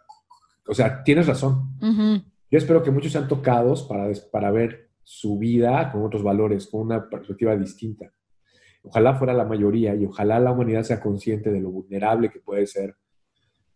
o 0.67 0.73
sea, 0.73 1.03
tienes 1.03 1.27
razón. 1.27 1.77
Yo 2.49 2.57
espero 2.57 2.81
que 2.81 2.91
muchos 2.91 3.11
sean 3.11 3.27
tocados 3.27 3.83
para, 3.83 4.09
para 4.31 4.51
ver 4.51 4.89
su 5.03 5.37
vida 5.37 5.91
con 5.91 6.03
otros 6.03 6.23
valores, 6.23 6.67
con 6.67 6.81
una 6.81 7.09
perspectiva 7.09 7.55
distinta. 7.55 8.11
Ojalá 8.87 9.15
fuera 9.15 9.33
la 9.33 9.45
mayoría 9.45 9.95
y 9.95 10.05
ojalá 10.05 10.39
la 10.39 10.51
humanidad 10.51 10.83
sea 10.83 10.99
consciente 10.99 11.51
de 11.51 11.61
lo 11.61 11.69
vulnerable 11.69 12.29
que 12.29 12.39
puede 12.39 12.67
ser 12.67 12.95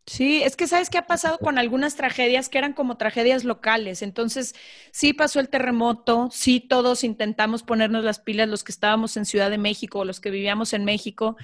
Sí, 0.07 0.41
es 0.41 0.55
que 0.55 0.67
sabes 0.67 0.89
qué 0.89 0.97
ha 0.97 1.05
pasado 1.05 1.37
con 1.37 1.59
algunas 1.59 1.95
tragedias 1.95 2.49
que 2.49 2.57
eran 2.57 2.73
como 2.73 2.97
tragedias 2.97 3.43
locales. 3.43 4.01
Entonces, 4.01 4.55
sí 4.91 5.13
pasó 5.13 5.39
el 5.39 5.47
terremoto, 5.47 6.29
sí 6.31 6.59
todos 6.59 7.03
intentamos 7.03 7.61
ponernos 7.61 8.03
las 8.03 8.19
pilas, 8.19 8.49
los 8.49 8.63
que 8.63 8.71
estábamos 8.71 9.15
en 9.15 9.25
Ciudad 9.25 9.51
de 9.51 9.59
México 9.59 9.99
o 9.99 10.05
los 10.05 10.19
que 10.19 10.31
vivíamos 10.31 10.73
en 10.73 10.85
México, 10.85 11.37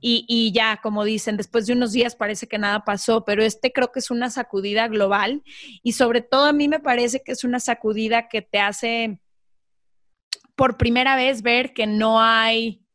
y, 0.00 0.24
y, 0.28 0.52
ya, 0.52 0.78
como 0.82 1.04
dicen, 1.04 1.36
después 1.36 1.66
de 1.66 1.72
unos 1.72 1.92
días 1.92 2.14
parece 2.14 2.46
que 2.46 2.58
nada 2.58 2.84
pasó, 2.84 3.24
pero 3.24 3.42
este 3.42 3.72
creo 3.72 3.90
que 3.90 3.98
es 3.98 4.10
una 4.10 4.30
sacudida 4.30 4.86
global 4.86 5.42
y 5.82 5.92
sobre 5.92 6.20
todo 6.20 6.46
a 6.46 6.52
mí 6.52 6.68
me 6.68 6.78
parece 6.78 7.22
que 7.24 7.32
es 7.32 7.42
una 7.42 7.58
sacudida 7.58 8.28
que 8.28 8.40
te 8.40 8.60
hace 8.60 9.20
por 10.54 10.78
primera 10.78 11.16
vez 11.16 11.42
ver 11.42 11.74
que 11.74 11.86
no 11.86 12.22
hay, 12.22 12.85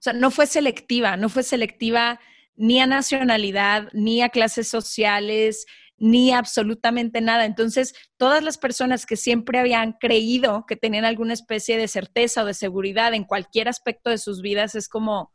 o 0.00 0.02
sea, 0.02 0.14
no 0.14 0.30
fue 0.30 0.46
selectiva, 0.46 1.18
no 1.18 1.28
fue 1.28 1.42
selectiva 1.42 2.20
ni 2.56 2.80
a 2.80 2.86
nacionalidad, 2.86 3.90
ni 3.92 4.22
a 4.22 4.30
clases 4.30 4.66
sociales, 4.66 5.66
ni 5.98 6.32
absolutamente 6.32 7.20
nada. 7.20 7.44
Entonces, 7.44 7.94
todas 8.16 8.42
las 8.42 8.56
personas 8.56 9.04
que 9.04 9.16
siempre 9.16 9.58
habían 9.58 9.92
creído 9.92 10.64
que 10.66 10.76
tenían 10.76 11.04
alguna 11.04 11.34
especie 11.34 11.76
de 11.76 11.86
certeza 11.86 12.42
o 12.42 12.46
de 12.46 12.54
seguridad 12.54 13.12
en 13.12 13.24
cualquier 13.24 13.68
aspecto 13.68 14.08
de 14.08 14.16
sus 14.16 14.40
vidas, 14.40 14.74
es 14.74 14.88
como, 14.88 15.32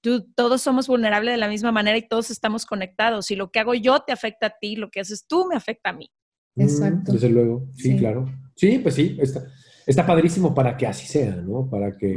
tú, 0.00 0.32
todos 0.34 0.62
somos 0.62 0.86
vulnerables 0.86 1.34
de 1.34 1.38
la 1.38 1.48
misma 1.48 1.70
manera 1.70 1.98
y 1.98 2.08
todos 2.08 2.30
estamos 2.30 2.64
conectados. 2.64 3.30
Y 3.30 3.36
lo 3.36 3.50
que 3.50 3.60
hago 3.60 3.74
yo 3.74 4.00
te 4.00 4.12
afecta 4.12 4.46
a 4.46 4.54
ti, 4.58 4.76
lo 4.76 4.90
que 4.90 5.00
haces 5.00 5.26
tú 5.26 5.46
me 5.46 5.56
afecta 5.56 5.90
a 5.90 5.92
mí. 5.92 6.10
Mm, 6.54 6.62
Exacto. 6.62 7.12
desde 7.12 7.28
luego, 7.28 7.68
sí, 7.74 7.98
claro. 7.98 8.24
Sí, 8.56 8.78
pues 8.78 8.94
sí, 8.94 9.18
está, 9.20 9.44
está 9.86 10.06
padrísimo 10.06 10.54
para 10.54 10.74
que 10.74 10.86
así 10.86 11.06
sea, 11.06 11.36
¿no? 11.36 11.68
Para 11.68 11.94
que 11.98 12.14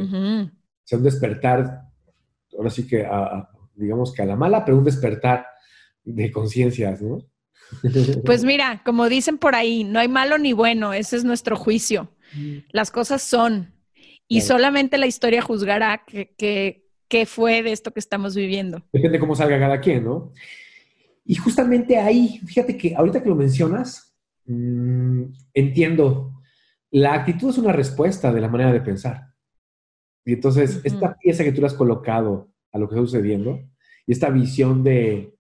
sea 0.88 0.98
un 0.98 1.04
despertar, 1.04 1.82
ahora 2.58 2.70
sí 2.70 2.88
que 2.88 3.06
a 3.06 3.50
digamos 3.78 4.14
que 4.14 4.22
a 4.22 4.26
la 4.26 4.36
mala, 4.36 4.66
pero 4.66 4.78
un 4.78 4.84
despertar 4.84 5.46
de 6.04 6.32
conciencias, 6.32 7.02
¿no? 7.02 7.20
Pues 8.26 8.46
mira, 8.46 8.82
como 8.86 9.10
dicen 9.10 9.38
por 9.38 9.54
ahí, 9.54 9.84
no 9.84 10.00
hay 10.00 10.08
malo 10.08 10.38
ni 10.38 10.54
bueno, 10.54 10.94
ese 10.94 11.18
es 11.18 11.26
nuestro 11.26 11.58
juicio. 11.58 12.10
Mm. 12.34 12.60
Las 12.72 12.92
cosas 12.92 13.22
son. 13.22 13.74
Y 14.30 14.42
solamente 14.42 14.98
la 14.98 15.06
historia 15.06 15.42
juzgará 15.42 16.04
qué 16.06 17.26
fue 17.26 17.64
de 17.64 17.72
esto 17.72 17.92
que 17.92 18.00
estamos 18.00 18.36
viviendo. 18.36 18.84
Depende 18.92 19.20
cómo 19.20 19.36
salga 19.36 19.60
cada 19.60 19.80
quien, 19.80 20.04
¿no? 20.04 20.34
Y 21.24 21.36
justamente 21.36 21.98
ahí, 21.98 22.40
fíjate 22.46 22.78
que 22.78 22.96
ahorita 22.96 23.22
que 23.22 23.30
lo 23.30 23.36
mencionas, 23.36 24.18
mm, 24.46 25.24
entiendo, 25.54 26.42
la 26.92 27.14
actitud 27.14 27.50
es 27.50 27.58
una 27.58 27.74
respuesta 27.74 28.34
de 28.34 28.42
la 28.42 28.50
manera 28.50 28.72
de 28.72 28.82
pensar. 28.82 29.28
Y 30.28 30.34
entonces, 30.34 30.82
esta 30.84 31.18
pieza 31.18 31.46
que 31.46 31.54
tú 31.54 31.62
le 31.62 31.68
has 31.68 31.74
colocado 31.74 32.50
a 32.74 32.78
lo 32.78 32.90
que 32.90 32.96
está 32.96 33.06
sucediendo 33.06 33.62
y 34.06 34.12
esta 34.12 34.30
visión 34.30 34.84
de 34.84 35.34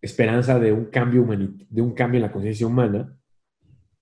esperanza 0.00 0.58
de 0.58 0.72
un 0.72 0.86
cambio, 0.86 1.26
de 1.68 1.82
un 1.82 1.92
cambio 1.92 2.16
en 2.16 2.22
la 2.22 2.32
conciencia 2.32 2.66
humana 2.66 3.18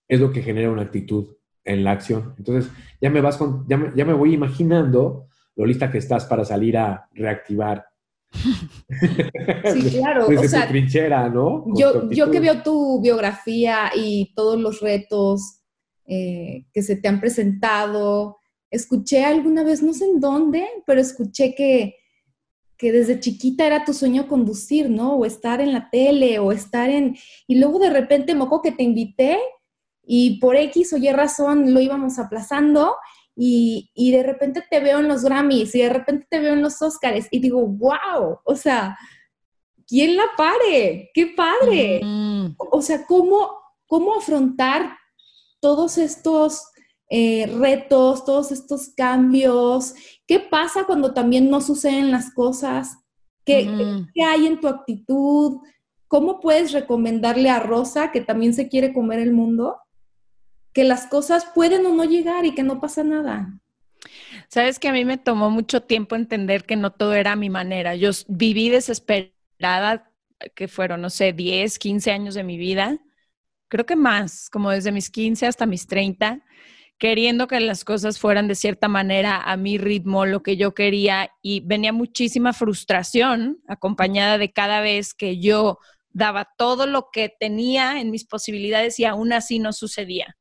es 0.06 0.20
lo 0.20 0.30
que 0.30 0.42
genera 0.42 0.70
una 0.70 0.82
actitud 0.82 1.35
en 1.64 1.82
la 1.82 1.90
acción. 1.90 2.37
Entonces, 2.38 2.70
ya 3.00 3.11
me 3.11 3.20
vas 3.20 3.37
con, 3.37 3.66
ya 3.68 3.76
me, 3.76 3.90
ya 3.97 4.04
me 4.04 4.12
voy 4.12 4.32
imaginando 4.32 5.26
lo 5.56 5.66
lista 5.66 5.90
que 5.90 5.99
estás 5.99 6.25
para 6.25 6.44
salir 6.44 6.78
a 6.78 7.09
reactivar. 7.12 7.85
Sí, 9.73 9.99
claro. 9.99 10.28
Desde 10.28 10.47
o 10.47 10.49
sea, 10.49 10.66
tu 10.66 10.68
trinchera, 10.68 11.28
¿no? 11.28 11.64
yo, 11.75 12.09
yo 12.11 12.30
que 12.30 12.38
veo 12.38 12.62
tu 12.62 13.00
biografía 13.00 13.90
y 13.94 14.32
todos 14.37 14.61
los 14.61 14.80
retos 14.80 15.62
eh, 16.06 16.66
que 16.73 16.82
se 16.82 16.97
te 16.97 17.09
han 17.09 17.20
presentado, 17.20 18.39
escuché 18.70 19.24
alguna 19.24 19.62
vez, 19.64 19.82
no 19.82 19.92
sé 19.92 20.04
en 20.04 20.20
dónde, 20.20 20.66
pero 20.86 21.00
escuché 21.00 21.54
que 21.54 21.96
que 22.80 22.92
desde 22.92 23.20
chiquita 23.20 23.66
era 23.66 23.84
tu 23.84 23.92
sueño 23.92 24.26
conducir, 24.26 24.88
¿no? 24.88 25.16
O 25.16 25.26
estar 25.26 25.60
en 25.60 25.74
la 25.74 25.90
tele, 25.90 26.38
o 26.38 26.50
estar 26.50 26.88
en... 26.88 27.14
Y 27.46 27.58
luego 27.58 27.78
de 27.78 27.90
repente, 27.90 28.34
Moco, 28.34 28.62
que 28.62 28.72
te 28.72 28.82
invité 28.82 29.38
y 30.02 30.40
por 30.40 30.56
X 30.56 30.94
o 30.94 30.96
Y 30.96 31.10
razón 31.10 31.74
lo 31.74 31.80
íbamos 31.80 32.18
aplazando 32.18 32.94
y, 33.36 33.90
y, 33.94 34.12
de 34.12 34.22
repente 34.22 34.64
te 34.68 34.80
veo 34.80 34.98
en 34.98 35.08
los 35.08 35.22
Grammys 35.22 35.74
y 35.74 35.82
de 35.82 35.90
repente 35.90 36.26
te 36.30 36.40
veo 36.40 36.54
en 36.54 36.62
los 36.62 36.80
Oscars 36.80 37.28
y 37.30 37.40
digo, 37.40 37.66
wow, 37.66 38.38
o 38.44 38.56
sea, 38.56 38.96
¿quién 39.86 40.16
la 40.16 40.24
pare? 40.34 41.10
¡Qué 41.12 41.34
padre! 41.36 42.00
Mm. 42.02 42.54
O 42.56 42.80
sea, 42.80 43.04
¿cómo, 43.06 43.58
¿cómo 43.86 44.14
afrontar 44.14 44.96
todos 45.60 45.98
estos 45.98 46.64
eh, 47.11 47.52
retos, 47.59 48.25
todos 48.25 48.52
estos 48.52 48.90
cambios? 48.97 49.95
¿Qué 50.26 50.38
pasa 50.38 50.85
cuando 50.85 51.12
también 51.12 51.50
no 51.50 51.61
suceden 51.61 52.12
las 52.12 52.33
cosas? 52.33 52.99
¿Qué, 53.45 53.69
¿Qué, 54.14 54.23
hay 54.23 54.47
en 54.47 54.61
tu 54.61 54.69
actitud? 54.69 55.59
¿Cómo 56.07 56.40
puedes 56.40 56.73
recomendarle 56.73 57.50
a 57.50 57.59
Rosa, 57.59 58.12
que 58.12 58.21
también 58.21 58.55
se 58.55 58.69
quiere 58.69 58.93
comer 58.93 59.19
el 59.19 59.33
mundo, 59.33 59.76
que 60.73 60.85
las 60.85 61.09
cosas 61.09 61.47
pueden 61.52 61.85
o 61.85 61.93
no 61.93 62.05
llegar 62.05 62.47
y 62.47 62.55
que 62.55 62.62
no 62.62 62.81
pasa 62.81 63.02
nada? 63.02 63.59
Sabes 64.49 64.79
que 64.79 64.88
a 64.88 64.93
mí 64.93 65.05
me 65.05 65.19
tomó 65.19 65.50
mucho 65.50 65.83
tiempo 65.83 66.14
entender 66.14 66.64
que 66.64 66.76
no 66.76 66.93
todo 66.93 67.14
era 67.14 67.35
mi 67.35 67.50
manera. 67.50 67.97
Yo 67.97 68.11
viví 68.29 68.69
desesperada, 68.69 70.12
que 70.55 70.69
fueron, 70.69 71.00
no 71.00 71.11
sé, 71.11 71.33
10, 71.33 71.79
15 71.79 72.12
años 72.12 72.35
de 72.35 72.45
mi 72.45 72.57
vida, 72.57 72.99
creo 73.69 73.85
que 73.85 73.97
más, 73.97 74.49
como 74.49 74.71
desde 74.71 74.93
mis 74.93 75.11
15 75.11 75.47
hasta 75.47 75.67
mis 75.67 75.87
30 75.87 76.40
queriendo 77.00 77.49
que 77.49 77.59
las 77.61 77.83
cosas 77.83 78.19
fueran 78.21 78.47
de 78.47 78.54
cierta 78.54 78.87
manera 78.87 79.40
a 79.40 79.57
mi 79.57 79.78
ritmo, 79.78 80.26
lo 80.26 80.42
que 80.42 80.59
yo 80.59 80.75
quería, 80.75 81.30
y 81.40 81.61
venía 81.61 81.95
muchísima 81.95 82.52
frustración 82.52 83.59
acompañada 83.66 84.37
de 84.37 84.52
cada 84.52 84.83
vez 84.83 85.14
que 85.14 85.40
yo 85.40 85.78
daba 86.11 86.47
todo 86.59 86.87
lo 86.87 87.09
que 87.11 87.35
tenía 87.40 88.00
en 88.00 88.11
mis 88.11 88.26
posibilidades 88.26 89.00
y 89.00 89.07
aún 89.07 89.33
así 89.33 89.59
no 89.59 89.73
sucedía. 89.73 90.37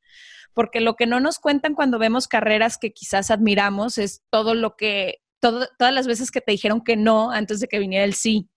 Porque 0.54 0.82
lo 0.82 0.96
que 0.96 1.08
no 1.08 1.22
nos 1.22 1.39
cuentan 1.39 1.75
cuando 1.75 1.98
vemos 1.98 2.28
carreras 2.28 2.78
que 2.78 2.92
quizás 2.92 3.32
admiramos 3.32 3.98
es 3.98 4.22
todo 4.30 4.54
lo 4.54 4.75
que, 4.75 5.22
todas 5.39 5.94
las 5.94 6.08
veces 6.08 6.30
que 6.30 6.42
te 6.42 6.51
dijeron 6.51 6.82
que 6.82 6.98
no 6.98 7.32
antes 7.32 7.62
de 7.62 7.70
que 7.70 7.80
viniera 7.80 8.04
el 8.04 8.16
sí. 8.16 8.50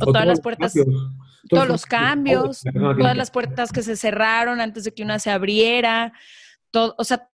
O, 0.00 0.06
todas 0.06 0.24
las 0.24 0.40
puertas, 0.40 0.72
todos 1.48 1.66
los 1.66 1.84
cambios, 1.84 2.62
todas 2.72 3.16
las 3.16 3.32
puertas 3.32 3.72
que 3.72 3.82
se 3.82 3.96
cerraron 3.96 4.60
antes 4.60 4.84
de 4.84 4.94
que 4.94 5.02
una 5.02 5.18
se 5.18 5.32
abriera. 5.32 6.12
Todo, 6.70 6.94
o 6.96 7.02
sea, 7.02 7.26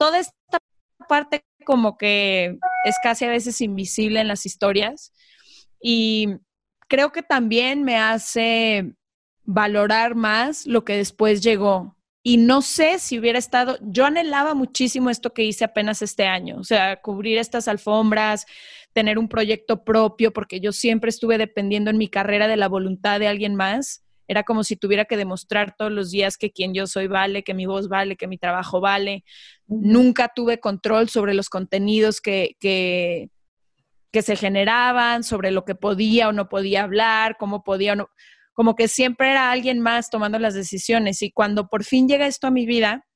toda 0.00 0.18
esta 0.18 0.58
parte 1.08 1.44
como 1.66 1.98
que 1.98 2.58
es 2.84 2.96
casi 3.02 3.26
a 3.26 3.28
veces 3.28 3.60
invisible 3.60 4.18
en 4.18 4.28
las 4.28 4.46
historias 4.46 5.12
y 5.78 6.36
creo 6.88 7.12
que 7.12 7.22
también 7.22 7.84
me 7.84 7.98
hace 7.98 8.94
valorar 9.44 10.14
más 10.14 10.66
lo 10.66 10.86
que 10.86 10.96
después 10.96 11.42
llegó. 11.42 11.96
Y 12.22 12.38
no 12.38 12.62
sé 12.62 12.98
si 12.98 13.18
hubiera 13.18 13.38
estado, 13.38 13.78
yo 13.82 14.06
anhelaba 14.06 14.54
muchísimo 14.54 15.10
esto 15.10 15.32
que 15.34 15.44
hice 15.44 15.64
apenas 15.64 16.02
este 16.02 16.26
año, 16.26 16.56
o 16.58 16.64
sea, 16.64 17.00
cubrir 17.00 17.38
estas 17.38 17.68
alfombras, 17.68 18.46
tener 18.94 19.18
un 19.18 19.28
proyecto 19.28 19.84
propio, 19.84 20.32
porque 20.32 20.60
yo 20.60 20.72
siempre 20.72 21.10
estuve 21.10 21.36
dependiendo 21.36 21.90
en 21.90 21.98
mi 21.98 22.08
carrera 22.08 22.48
de 22.48 22.56
la 22.56 22.68
voluntad 22.68 23.20
de 23.20 23.28
alguien 23.28 23.54
más. 23.54 24.02
Era 24.30 24.44
como 24.44 24.62
si 24.62 24.76
tuviera 24.76 25.06
que 25.06 25.16
demostrar 25.16 25.74
todos 25.76 25.90
los 25.90 26.12
días 26.12 26.36
que 26.36 26.52
quien 26.52 26.72
yo 26.72 26.86
soy 26.86 27.08
vale, 27.08 27.42
que 27.42 27.52
mi 27.52 27.66
voz 27.66 27.88
vale, 27.88 28.16
que 28.16 28.28
mi 28.28 28.38
trabajo 28.38 28.80
vale. 28.80 29.24
Nunca 29.66 30.30
tuve 30.32 30.60
control 30.60 31.08
sobre 31.08 31.34
los 31.34 31.48
contenidos 31.48 32.20
que, 32.20 32.56
que, 32.60 33.30
que 34.12 34.22
se 34.22 34.36
generaban, 34.36 35.24
sobre 35.24 35.50
lo 35.50 35.64
que 35.64 35.74
podía 35.74 36.28
o 36.28 36.32
no 36.32 36.48
podía 36.48 36.84
hablar, 36.84 37.38
cómo 37.40 37.64
podía 37.64 37.94
o 37.94 37.96
no 37.96 38.10
como 38.52 38.76
que 38.76 38.86
siempre 38.86 39.30
era 39.30 39.50
alguien 39.50 39.80
más 39.80 40.10
tomando 40.10 40.38
las 40.38 40.54
decisiones. 40.54 41.22
Y 41.22 41.32
cuando 41.32 41.66
por 41.66 41.82
fin 41.82 42.06
llega 42.06 42.26
esto 42.26 42.46
a 42.46 42.50
mi 42.50 42.66
vida, 42.66 43.06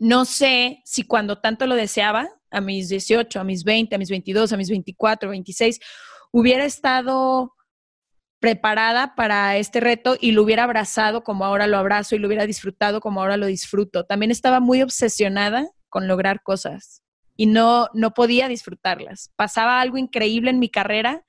no 0.00 0.24
sé 0.24 0.80
si 0.84 1.04
cuando 1.04 1.38
tanto 1.38 1.66
lo 1.66 1.76
deseaba, 1.76 2.28
a 2.50 2.60
mis 2.60 2.88
18, 2.88 3.38
a 3.38 3.44
mis 3.44 3.62
20, 3.62 3.94
a 3.94 3.98
mis 3.98 4.10
22, 4.10 4.52
a 4.52 4.56
mis 4.56 4.70
24, 4.70 5.30
26, 5.30 5.78
hubiera 6.32 6.64
estado 6.64 7.52
preparada 8.42 9.14
para 9.14 9.56
este 9.56 9.78
reto 9.78 10.16
y 10.20 10.32
lo 10.32 10.42
hubiera 10.42 10.64
abrazado 10.64 11.22
como 11.22 11.44
ahora 11.44 11.68
lo 11.68 11.78
abrazo 11.78 12.16
y 12.16 12.18
lo 12.18 12.26
hubiera 12.26 12.44
disfrutado 12.44 13.00
como 13.00 13.20
ahora 13.20 13.36
lo 13.36 13.46
disfruto. 13.46 14.04
También 14.04 14.32
estaba 14.32 14.58
muy 14.58 14.82
obsesionada 14.82 15.70
con 15.88 16.08
lograr 16.08 16.42
cosas 16.42 17.04
y 17.36 17.46
no, 17.46 17.86
no 17.94 18.14
podía 18.14 18.48
disfrutarlas. 18.48 19.30
Pasaba 19.36 19.80
algo 19.80 19.96
increíble 19.96 20.50
en 20.50 20.58
mi 20.58 20.68
carrera 20.68 21.24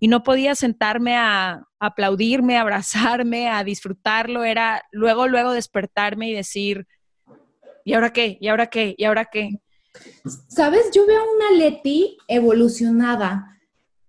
y 0.00 0.08
no 0.08 0.22
podía 0.22 0.54
sentarme 0.54 1.18
a, 1.18 1.64
aplaudirme, 1.78 2.56
a 2.56 2.62
abrazarme, 2.62 3.50
a 3.50 3.62
disfrutarlo. 3.62 4.42
Era 4.42 4.82
luego, 4.90 5.28
luego 5.28 5.52
despertarme 5.52 6.30
y 6.30 6.32
decir, 6.32 6.86
¿y 7.84 7.92
ahora 7.92 8.10
qué? 8.10 8.38
¿Y 8.40 8.48
ahora 8.48 8.68
qué? 8.68 8.94
¿Y 8.96 9.04
ahora 9.04 9.26
qué? 9.26 9.50
Sabes, 10.48 10.90
yo 10.94 11.06
veo 11.06 11.20
una 11.36 11.58
Leti 11.58 12.16
evolucionada. 12.26 13.53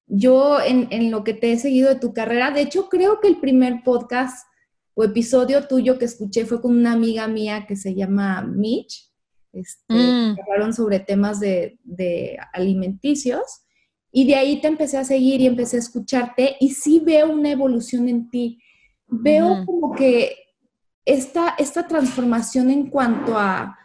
Yo 0.07 0.61
en, 0.61 0.87
en, 0.91 1.11
lo 1.11 1.23
que 1.23 1.33
te 1.33 1.51
he 1.51 1.57
seguido 1.57 1.89
de 1.89 1.99
tu 1.99 2.13
carrera, 2.13 2.51
de 2.51 2.61
hecho 2.61 2.89
creo 2.89 3.19
que 3.19 3.27
el 3.27 3.39
primer 3.39 3.83
podcast 3.83 4.47
o 4.93 5.03
episodio 5.03 5.67
tuyo 5.67 5.97
que 5.97 6.05
escuché 6.05 6.45
fue 6.45 6.61
con 6.61 6.77
una 6.77 6.93
amiga 6.93 7.27
mía 7.27 7.65
que 7.67 7.75
se 7.75 7.95
llama 7.95 8.41
Mitch. 8.43 9.11
Este, 9.51 9.93
mm. 9.93 10.37
Hablaron 10.41 10.73
sobre 10.73 10.99
temas 10.99 11.39
de, 11.39 11.79
de 11.83 12.37
alimenticios 12.53 13.65
y 14.11 14.25
de 14.25 14.35
ahí 14.35 14.61
te 14.61 14.67
empecé 14.67 14.97
a 14.97 15.03
seguir 15.03 15.41
y 15.41 15.47
empecé 15.47 15.75
a 15.75 15.79
escucharte 15.79 16.55
y 16.59 16.69
sí 16.69 17.01
veo 17.03 17.31
una 17.31 17.51
evolución 17.51 18.07
en 18.07 18.29
ti. 18.29 18.61
Veo 19.07 19.65
como 19.65 19.93
que 19.93 20.35
esta, 21.03 21.55
esta 21.57 21.87
transformación 21.87 22.69
en 22.69 22.89
cuanto 22.89 23.37
a, 23.37 23.77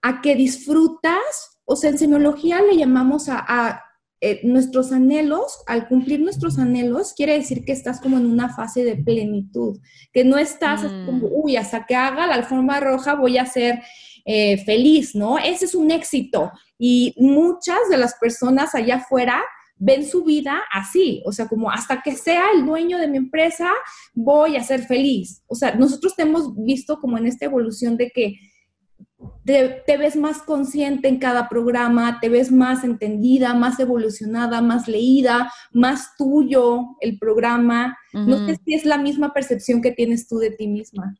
a 0.00 0.20
que 0.22 0.36
disfrutas, 0.36 1.60
o 1.64 1.74
sea, 1.74 1.90
en 1.90 1.98
semiología 1.98 2.62
le 2.62 2.76
llamamos 2.76 3.28
a, 3.28 3.82
eh, 4.20 4.40
nuestros 4.44 4.92
anhelos, 4.92 5.62
al 5.66 5.88
cumplir 5.88 6.20
nuestros 6.20 6.58
anhelos, 6.58 7.12
quiere 7.14 7.34
decir 7.34 7.64
que 7.64 7.72
estás 7.72 8.00
como 8.00 8.16
en 8.16 8.26
una 8.26 8.54
fase 8.54 8.82
de 8.82 8.96
plenitud, 8.96 9.78
que 10.12 10.24
no 10.24 10.38
estás 10.38 10.82
como, 10.82 11.28
mm. 11.28 11.32
uy, 11.32 11.56
hasta 11.56 11.84
que 11.84 11.94
haga 11.94 12.26
la 12.26 12.34
alfombra 12.34 12.80
roja 12.80 13.14
voy 13.14 13.36
a 13.36 13.44
ser 13.44 13.82
eh, 14.24 14.56
feliz, 14.64 15.14
¿no? 15.14 15.38
Ese 15.38 15.66
es 15.66 15.74
un 15.74 15.90
éxito. 15.90 16.50
Y 16.78 17.14
muchas 17.18 17.78
de 17.90 17.98
las 17.98 18.14
personas 18.14 18.74
allá 18.74 18.96
afuera 18.96 19.42
ven 19.78 20.06
su 20.06 20.24
vida 20.24 20.62
así, 20.72 21.22
o 21.26 21.32
sea, 21.32 21.48
como 21.48 21.70
hasta 21.70 22.00
que 22.00 22.12
sea 22.12 22.46
el 22.54 22.64
dueño 22.64 22.98
de 22.98 23.08
mi 23.08 23.18
empresa, 23.18 23.70
voy 24.14 24.56
a 24.56 24.64
ser 24.64 24.84
feliz. 24.86 25.42
O 25.46 25.54
sea, 25.54 25.74
nosotros 25.74 26.16
te 26.16 26.22
hemos 26.22 26.56
visto 26.56 26.98
como 26.98 27.18
en 27.18 27.26
esta 27.26 27.44
evolución 27.44 27.96
de 27.96 28.10
que 28.10 28.36
te, 29.44 29.96
ves 29.96 30.16
más 30.16 30.42
consciente 30.42 31.08
en 31.08 31.18
cada 31.18 31.48
programa, 31.48 32.18
te 32.20 32.28
ves 32.28 32.50
más 32.50 32.84
entendida, 32.84 33.54
más 33.54 33.78
evolucionada, 33.80 34.60
más 34.60 34.88
leída, 34.88 35.52
más 35.72 36.16
tuyo 36.16 36.96
el 37.00 37.18
programa. 37.18 37.96
No 38.12 38.46
sé 38.46 38.58
si 38.64 38.74
es 38.74 38.84
la 38.84 38.98
misma 38.98 39.32
percepción 39.32 39.82
que 39.82 39.92
tienes 39.92 40.28
tú 40.28 40.38
de 40.38 40.50
ti 40.50 40.66
misma. 40.66 41.16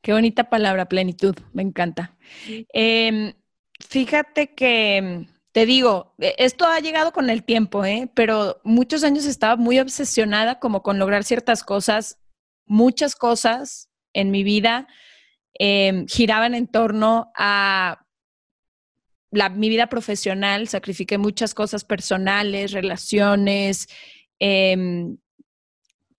Qué 0.00 0.12
bonita 0.12 0.50
palabra, 0.50 0.86
plenitud, 0.86 1.34
me 1.52 1.62
encanta. 1.62 2.14
Em, 2.72 3.32
fíjate 3.80 4.54
que, 4.54 5.26
te 5.52 5.66
digo, 5.66 6.14
e, 6.18 6.34
esto 6.38 6.66
ha 6.66 6.78
llegado 6.80 7.12
con 7.12 7.30
el 7.30 7.42
tiempo, 7.42 7.84
¿eh? 7.84 8.10
pero 8.14 8.60
muchos 8.64 9.02
años 9.02 9.24
estaba 9.24 9.56
muy 9.56 9.78
obsesionada 9.78 10.58
como 10.58 10.82
con 10.82 10.98
lograr 10.98 11.24
ciertas 11.24 11.64
cosas, 11.64 12.18
muchas 12.66 13.14
cosas 13.14 13.88
en 14.12 14.30
mi 14.30 14.44
vida 14.44 14.86
em, 15.54 16.06
giraban 16.06 16.54
en 16.54 16.66
torno 16.66 17.32
a 17.36 18.00
mi 19.54 19.68
vida 19.68 19.88
profesional, 19.88 20.68
sacrifiqué 20.68 21.18
muchas 21.18 21.54
cosas 21.54 21.84
personales, 21.84 22.72
relaciones, 22.72 23.88
em, 24.38 25.16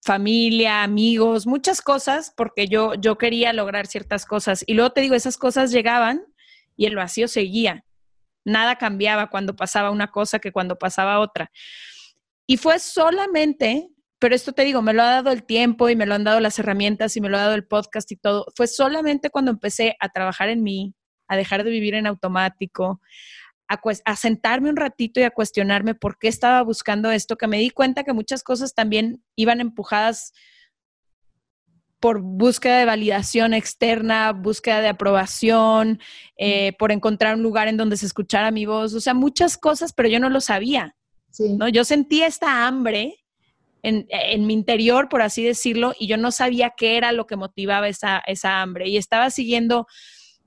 familia, 0.05 0.83
amigos, 0.83 1.47
muchas 1.47 1.81
cosas, 1.81 2.31
porque 2.37 2.67
yo, 2.67 2.93
yo 2.95 3.17
quería 3.17 3.53
lograr 3.53 3.87
ciertas 3.87 4.25
cosas. 4.25 4.63
Y 4.67 4.75
luego 4.75 4.91
te 4.91 5.01
digo, 5.01 5.15
esas 5.15 5.37
cosas 5.37 5.71
llegaban 5.71 6.23
y 6.77 6.85
el 6.85 6.95
vacío 6.95 7.27
seguía. 7.27 7.85
Nada 8.45 8.75
cambiaba 8.77 9.31
cuando 9.31 9.55
pasaba 9.55 9.89
una 9.89 10.11
cosa 10.11 10.37
que 10.37 10.51
cuando 10.51 10.77
pasaba 10.77 11.19
otra. 11.19 11.51
Y 12.45 12.57
fue 12.57 12.77
solamente, 12.77 13.89
pero 14.25 14.33
esto 14.33 14.53
te 14.53 14.63
digo, 14.63 14.81
me 14.81 14.91
lo 14.91 15.03
ha 15.03 15.11
dado 15.11 15.29
el 15.29 15.43
tiempo 15.43 15.87
y 15.87 15.95
me 15.95 16.07
lo 16.07 16.15
han 16.15 16.23
dado 16.23 16.39
las 16.39 16.57
herramientas 16.57 17.15
y 17.15 17.21
me 17.21 17.29
lo 17.29 17.37
ha 17.37 17.41
dado 17.41 17.53
el 17.53 17.67
podcast 17.67 18.11
y 18.11 18.15
todo, 18.15 18.47
fue 18.55 18.65
solamente 18.65 19.29
cuando 19.29 19.51
empecé 19.51 19.95
a 19.99 20.09
trabajar 20.09 20.49
en 20.49 20.63
mí, 20.63 20.95
a 21.27 21.37
dejar 21.37 21.63
de 21.63 21.69
vivir 21.69 21.93
en 21.93 22.07
automático, 22.07 23.01
a, 23.67 23.79
a, 24.03 24.15
sentarme 24.15 24.71
un 24.71 24.77
ratito 24.77 25.19
y 25.19 25.23
a 25.25 25.29
cuestionarme 25.29 25.93
por 25.93 26.17
qué 26.17 26.27
estaba 26.27 26.63
buscando 26.63 27.11
esto, 27.11 27.35
que 27.35 27.45
me 27.45 27.59
di 27.59 27.69
cuenta 27.69 28.03
que 28.03 28.13
muchas 28.13 28.41
cosas 28.41 28.73
también 28.73 29.23
iban 29.35 29.61
empujadas 29.61 30.33
por 31.99 32.19
búsqueda 32.19 32.79
de 32.79 32.85
validación 32.85 33.53
externa, 33.53 34.31
búsqueda 34.31 34.81
de 34.81 34.87
aprobación, 34.87 35.99
eh, 36.35 36.73
por 36.79 36.91
encontrar 36.91 37.35
un 37.35 37.43
lugar 37.43 37.67
en 37.67 37.77
donde 37.77 37.95
se 37.95 38.07
escuchara 38.07 38.49
mi 38.49 38.65
voz, 38.65 38.95
o 38.95 39.01
sea, 39.01 39.13
muchas 39.13 39.55
cosas, 39.55 39.93
pero 39.93 40.09
yo 40.09 40.19
no 40.19 40.31
lo 40.31 40.41
sabía. 40.41 40.95
¿no? 41.59 41.67
Yo 41.67 41.83
sentía 41.83 42.25
esta 42.25 42.65
hambre 42.65 43.24
en, 43.85 44.47
mi 44.47 44.53
interior, 44.53 45.09
por 45.09 45.21
así 45.21 45.43
decirlo, 45.43 45.93
y 45.99 46.07
yo 46.07 46.17
no 46.17 46.31
sabía 46.31 46.73
qué 46.75 46.97
era 46.97 47.11
lo 47.11 47.27
que 47.27 47.35
motivaba 47.35 47.87
esa, 47.87 48.21
esa 48.25 48.61
hambre. 48.61 48.89
Y 48.89 48.97
estaba 48.97 49.29
siguiendo 49.29 49.87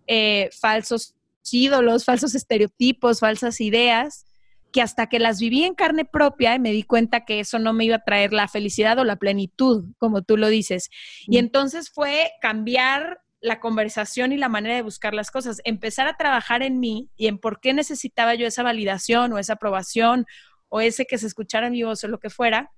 eh, 0.07 0.51
falsos 0.59 1.15
ídolos, 1.51 2.05
falsos 2.05 2.35
estereotipos, 2.35 3.21
falsas 3.21 3.61
ideas, 3.61 4.25
que 4.73 4.83
hasta 4.83 5.07
que 5.07 5.19
las 5.19 5.41
viví 5.41 5.65
en 5.65 5.75
carne 5.75 6.05
propia 6.05 6.55
y 6.55 6.59
me 6.59 6.73
di 6.73 6.83
cuenta 6.83 7.25
que 7.25 7.41
eso 7.41 7.59
no 7.59 7.73
me 7.73 7.85
iba 7.85 7.97
a 7.97 8.05
traer 8.05 8.33
la 8.33 8.49
felicidad 8.49 8.99
o 8.99 9.05
la 9.05 9.17
plenitud, 9.17 9.85
como 9.99 10.23
tú 10.23 10.37
lo 10.37 10.49
dices. 10.49 10.91
Y 11.27 11.37
mm. 11.37 11.41
entonces 11.41 11.91
fue 11.91 12.33
cambiar 12.41 13.21
la 13.41 13.61
conversación 13.61 14.33
y 14.33 14.37
la 14.37 14.49
manera 14.49 14.75
de 14.75 14.83
buscar 14.83 15.15
las 15.15 15.31
cosas, 15.31 15.61
empezar 15.65 16.09
a 16.09 16.17
trabajar 16.17 16.63
en 16.63 16.81
mí 16.81 17.09
y 17.17 17.29
en 17.29 17.39
por 17.39 17.61
qué 17.61 17.73
necesitaba 17.73 18.35
yo 18.35 18.47
esa 18.47 18.65
validación 18.65 19.33
o 19.33 19.39
esa 19.39 19.55
aprobación 19.55 20.27
o 20.69 20.81
ese 20.81 21.07
que 21.07 21.19
se 21.19 21.29
escuchara 21.29 21.71
mi 21.71 21.83
voz 21.85 22.03
o 22.05 22.09
lo 22.09 22.19
que 22.19 22.31
fuera, 22.31 22.73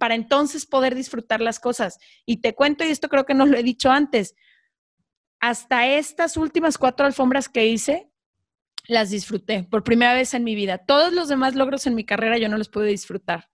para 0.00 0.14
entonces 0.14 0.64
poder 0.64 0.94
disfrutar 0.94 1.42
las 1.42 1.60
cosas. 1.60 1.98
Y 2.24 2.38
te 2.38 2.54
cuento, 2.54 2.84
y 2.84 2.88
esto 2.88 3.10
creo 3.10 3.26
que 3.26 3.34
no 3.34 3.44
lo 3.44 3.58
he 3.58 3.62
dicho 3.62 3.90
antes, 3.90 4.34
hasta 5.40 5.86
estas 5.86 6.38
últimas 6.38 6.78
cuatro 6.78 7.04
alfombras 7.04 7.50
que 7.50 7.66
hice, 7.66 8.10
las 8.88 9.10
disfruté 9.10 9.62
por 9.62 9.84
primera 9.84 10.14
vez 10.14 10.32
en 10.32 10.42
mi 10.42 10.54
vida. 10.54 10.78
Todos 10.78 11.12
los 11.12 11.28
demás 11.28 11.54
logros 11.54 11.86
en 11.86 11.94
mi 11.94 12.04
carrera 12.04 12.38
yo 12.38 12.48
no 12.48 12.56
los 12.56 12.70
pude 12.70 12.88
disfrutar. 12.88 13.50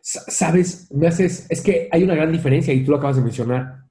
Sabes, 0.00 0.88
me 0.92 1.08
haces, 1.08 1.50
es 1.50 1.60
que 1.60 1.88
hay 1.90 2.04
una 2.04 2.14
gran 2.14 2.30
diferencia 2.30 2.72
y 2.72 2.84
tú 2.84 2.92
lo 2.92 2.98
acabas 2.98 3.16
de 3.16 3.22
mencionar. 3.22 3.84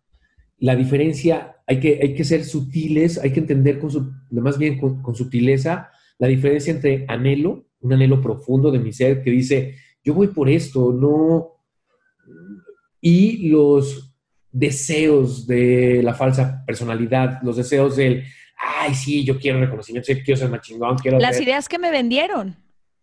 La 0.58 0.78
diferencia, 0.78 1.58
hay 1.68 1.82
que, 1.82 2.00
hay 2.02 2.16
que 2.16 2.24
ser 2.24 2.46
sutiles, 2.46 3.18
hay 3.18 3.34
que 3.34 3.42
entender 3.42 3.80
con 3.80 3.92
su, 3.92 4.14
más 4.32 4.58
bien 4.58 4.80
con, 4.80 5.04
con 5.04 5.14
sutileza 5.14 5.92
la 6.20 6.28
diferencia 6.28 6.74
entre 6.74 7.06
anhelo, 7.10 7.68
un 7.82 7.94
anhelo 7.94 8.22
profundo 8.22 8.72
de 8.72 8.80
mi 8.80 8.94
ser 8.94 9.22
que 9.22 9.30
dice, 9.30 9.76
yo 10.08 10.14
voy 10.14 10.28
por 10.28 10.50
esto, 10.50 10.94
no, 10.94 11.58
y 13.02 13.50
los 13.50 14.16
deseos 14.50 15.46
de 15.46 16.02
la 16.02 16.14
falsa 16.14 16.64
personalidad, 16.66 17.42
los 17.44 17.58
deseos 17.58 17.98
del, 17.98 18.24
ay, 18.58 18.96
sí, 18.96 19.26
yo 19.26 19.38
quiero 19.38 19.60
reconocimiento, 19.60 20.14
quiero 20.24 20.40
ser 20.40 20.50
más 20.50 20.62
chingón, 20.62 20.98
quiero... 20.98 21.20
Las 21.20 21.42
ideas 21.42 21.68
que 21.68 21.78
me 21.78 21.92
vendieron. 21.92 22.56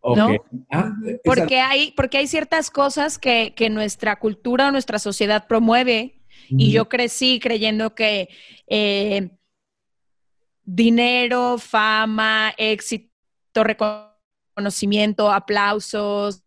¿no? 0.02 0.30
Ah, 0.70 0.92
porque, 1.24 1.60
hay, 1.60 1.92
porque 1.94 2.16
hay 2.16 2.26
ciertas 2.26 2.70
cosas 2.70 3.18
que, 3.18 3.52
que 3.54 3.68
nuestra 3.68 4.18
cultura 4.18 4.68
o 4.68 4.72
nuestra 4.72 4.98
sociedad 4.98 5.46
promueve 5.46 6.22
y 6.48 6.72
yo 6.72 6.88
crecí 6.88 7.38
creyendo 7.38 7.94
que 7.94 8.30
eh, 8.66 9.28
dinero, 10.62 11.58
fama, 11.58 12.54
éxito, 12.56 13.62
reconocimiento, 14.56 15.30
aplausos, 15.30 16.44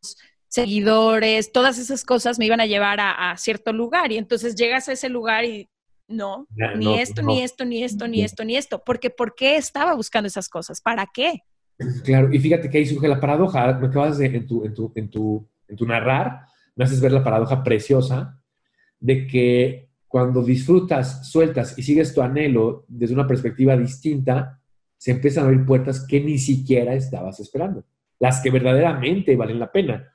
seguidores, 0.62 1.52
todas 1.52 1.78
esas 1.80 2.04
cosas 2.04 2.40
me 2.40 2.46
iban 2.46 2.62
a 2.62 2.66
llevar 2.66 3.00
a, 3.00 3.32
a 3.32 3.38
cierto 3.38 3.74
lugar 3.74 4.12
y 4.12 4.18
entonces 4.18 4.56
llegas 4.56 4.90
a 4.90 4.94
ese 4.94 5.10
lugar 5.10 5.46
y 5.46 5.70
no, 6.08 6.48
ni, 6.78 7.00
esto, 7.00 7.22
ni 7.22 7.42
esto, 7.42 7.66
ni 7.66 7.84
esto, 7.84 8.08
ni 8.08 8.24
esto, 8.24 8.46
ni 8.46 8.56
esto. 8.56 8.82
Porque 8.86 9.10
¿por 9.10 9.36
qué 9.36 9.58
estaba 9.58 9.94
buscando 9.94 10.28
esas 10.28 10.48
cosas? 10.48 10.80
¿Para 10.82 11.06
qué? 11.14 11.42
Claro, 12.04 12.34
y 12.34 12.40
fíjate 12.40 12.70
que 12.70 12.78
ahí 12.78 12.86
surge 12.86 13.08
la 13.08 13.20
paradoja. 13.20 13.74
Me 13.74 13.88
acabas 13.88 14.18
de, 14.18 14.28
en 14.28 14.48
tu, 14.48 14.64
en 14.64 14.74
tu, 14.74 14.92
en 14.96 15.10
tu, 15.10 15.48
en 15.68 15.76
tu 15.76 15.86
narrar, 15.86 16.46
me 16.76 16.86
haces 16.86 17.02
ver 17.02 17.12
la 17.12 17.24
paradoja 17.24 17.64
preciosa 17.64 18.40
de 19.00 19.28
que 19.28 19.90
cuando 20.08 20.42
disfrutas, 20.42 21.30
sueltas 21.30 21.78
y 21.78 21.84
sigues 21.84 22.14
tu 22.14 22.22
anhelo 22.22 22.86
desde 22.88 23.14
una 23.14 23.28
perspectiva 23.28 23.76
distinta, 23.76 24.62
se 24.98 25.12
empiezan 25.12 25.44
a 25.44 25.48
abrir 25.48 25.66
puertas 25.66 26.06
que 26.08 26.22
ni 26.22 26.38
siquiera 26.38 26.94
estabas 26.94 27.40
esperando. 27.40 27.84
Las 28.20 28.40
que 28.40 28.50
verdaderamente 28.50 29.36
valen 29.36 29.60
la 29.60 29.72
pena. 29.72 30.10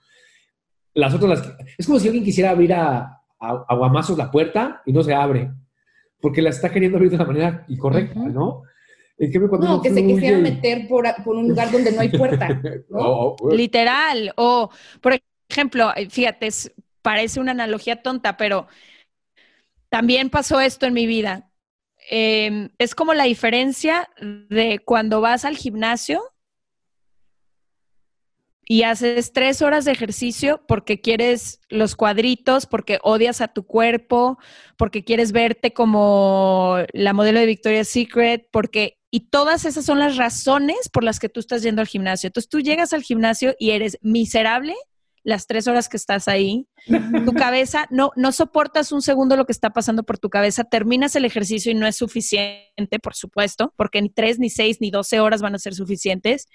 Las 0.94 1.14
otras, 1.14 1.30
las 1.30 1.56
es 1.78 1.86
como 1.86 1.98
si 1.98 2.08
alguien 2.08 2.24
quisiera 2.24 2.50
abrir 2.50 2.74
a, 2.74 3.20
aguamazos 3.38 4.16
la 4.16 4.30
puerta 4.30 4.82
y 4.86 4.92
no 4.92 5.02
se 5.02 5.14
abre, 5.14 5.50
porque 6.20 6.42
la 6.42 6.50
está 6.50 6.70
queriendo 6.70 6.96
abrir 6.96 7.10
de 7.10 7.18
la 7.18 7.24
manera 7.24 7.64
incorrecta, 7.68 8.20
¿no? 8.20 8.62
no, 9.18 9.82
que 9.82 9.90
se 9.92 10.06
quisiera 10.06 10.38
meter 10.38 10.88
por, 10.88 11.04
un 11.26 11.48
lugar 11.48 11.70
donde 11.70 11.92
no 11.92 12.00
hay 12.00 12.08
puerta. 12.08 12.48
Literal. 13.50 14.32
O, 14.36 14.70
por 15.00 15.20
ejemplo, 15.48 15.92
fíjate, 16.10 16.48
parece 17.02 17.40
una 17.40 17.52
analogía 17.52 18.02
tonta, 18.02 18.36
pero 18.36 18.66
también 19.88 20.30
pasó 20.30 20.60
esto 20.60 20.86
en 20.86 20.94
mi 20.94 21.06
vida. 21.06 21.50
Em, 22.10 22.70
es 22.78 22.94
como 22.94 23.14
la 23.14 23.24
diferencia 23.24 24.08
de 24.20 24.80
cuando 24.84 25.20
vas 25.20 25.44
al 25.44 25.56
gimnasio 25.56 26.22
y 28.72 28.84
haces 28.84 29.34
tres 29.34 29.60
horas 29.60 29.84
de 29.84 29.92
ejercicio 29.92 30.62
porque 30.66 31.02
quieres 31.02 31.60
los 31.68 31.94
cuadritos, 31.94 32.64
porque 32.64 32.98
odias 33.02 33.42
a 33.42 33.48
tu 33.48 33.66
cuerpo, 33.66 34.38
porque 34.78 35.04
quieres 35.04 35.32
verte 35.32 35.74
como 35.74 36.78
la 36.94 37.12
modelo 37.12 37.40
de 37.40 37.44
Victoria's 37.44 37.88
Secret, 37.88 38.48
porque... 38.50 38.96
Y 39.10 39.28
todas 39.28 39.66
esas 39.66 39.84
son 39.84 39.98
las 39.98 40.16
razones 40.16 40.88
por 40.90 41.04
las 41.04 41.20
que 41.20 41.28
tú 41.28 41.38
estás 41.38 41.62
yendo 41.62 41.82
al 41.82 41.86
gimnasio. 41.86 42.28
Entonces 42.28 42.48
tú 42.48 42.60
llegas 42.60 42.94
al 42.94 43.02
gimnasio 43.02 43.54
y 43.58 43.72
eres 43.72 43.98
miserable 44.00 44.74
las 45.22 45.46
tres 45.46 45.68
horas 45.68 45.90
que 45.90 45.98
estás 45.98 46.26
ahí. 46.26 46.66
Tu 46.86 47.32
cabeza, 47.34 47.86
no, 47.90 48.12
no 48.16 48.32
soportas 48.32 48.90
un 48.90 49.02
segundo 49.02 49.36
lo 49.36 49.44
que 49.44 49.52
está 49.52 49.68
pasando 49.68 50.02
por 50.02 50.16
tu 50.16 50.30
cabeza. 50.30 50.64
Terminas 50.64 51.14
el 51.14 51.26
ejercicio 51.26 51.70
y 51.70 51.74
no 51.74 51.86
es 51.86 51.96
suficiente, 51.96 52.98
por 53.02 53.14
supuesto, 53.14 53.74
porque 53.76 54.00
ni 54.00 54.08
tres, 54.08 54.38
ni 54.38 54.48
seis, 54.48 54.78
ni 54.80 54.90
doce 54.90 55.20
horas 55.20 55.42
van 55.42 55.54
a 55.54 55.58
ser 55.58 55.74
suficientes. 55.74 56.48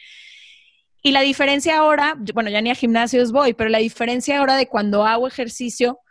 Y 1.08 1.12
la 1.13 1.22
diferencia 1.22 1.78
ahora, 1.78 2.17
bueno, 2.34 2.50
ya 2.50 2.60
ni 2.60 2.70
a 2.70 2.76
gimnasios 2.76 3.32
voy, 3.32 3.54
pero 3.54 3.70
la 3.70 3.78
diferencia 3.78 4.39
ahora 4.39 4.58
de 4.58 4.67
cuando 4.67 5.06
hago 5.06 5.26
ejercicio, 5.26 6.02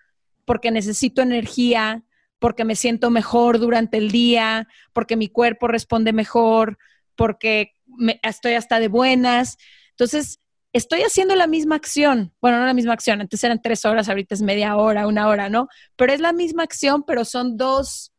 porque 0.47 0.71
necesito 0.71 1.21
energía, 1.21 2.03
porque 2.39 2.65
me 2.65 2.77
siento 2.77 3.11
mejor 3.11 3.59
durante 3.59 3.99
el 3.99 4.11
día, 4.11 4.67
porque 4.95 5.17
mi 5.17 5.29
cuerpo 5.29 5.69
responde 5.69 6.15
mejor, 6.15 6.79
porque 7.15 7.75
estoy 8.23 8.55
hasta 8.55 8.81
de 8.81 8.89
buenas. 8.89 9.59
Entonces, 9.91 10.41
estoy 10.73 11.03
haciendo 11.03 11.37
la 11.37 11.47
misma 11.47 11.77
acción. 11.77 12.33
Bueno, 12.41 12.59
no 12.59 12.65
la 12.65 12.73
misma 12.73 12.95
acción, 12.95 13.21
antes 13.21 13.45
eran 13.45 13.61
tres 13.61 13.85
horas, 13.85 14.09
ahorita 14.09 14.35
es 14.35 14.41
media 14.41 14.77
hora, 14.77 15.07
una 15.07 15.29
hora, 15.29 15.51
¿no? 15.51 15.69
Pero 15.97 16.15
es 16.15 16.21
la 16.21 16.33
misma 16.33 16.63
acción, 16.63 17.05
pero 17.07 17.27
son 17.27 17.59
dos 17.59 18.15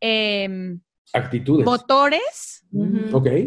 em, 0.00 0.80
actitudes. 1.12 1.64
Motores 1.64 2.64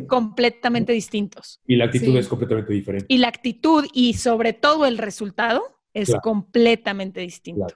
completamente 0.08 0.93
distintos. 0.93 1.62
Y 1.67 1.75
la 1.75 1.86
actitud 1.86 2.15
es 2.17 2.28
completamente 2.28 2.73
diferente. 2.73 3.08
Y 3.10 3.17
la 3.17 3.28
actitud 3.28 3.86
y 3.93 4.13
sobre 4.13 4.54
todo 4.54 4.86
el 4.86 4.97
resultado 4.97 5.80
es 5.93 6.13
completamente 6.21 7.21
distinto. 7.21 7.67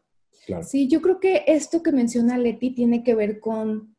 Sí, 0.63 0.88
yo 0.88 1.02
creo 1.02 1.19
que 1.19 1.43
esto 1.47 1.84
que 1.84 1.91
menciona 1.91 2.38
Leti 2.38 2.71
tiene 2.71 3.04
que 3.04 3.15
ver 3.15 3.39
con, 3.39 3.95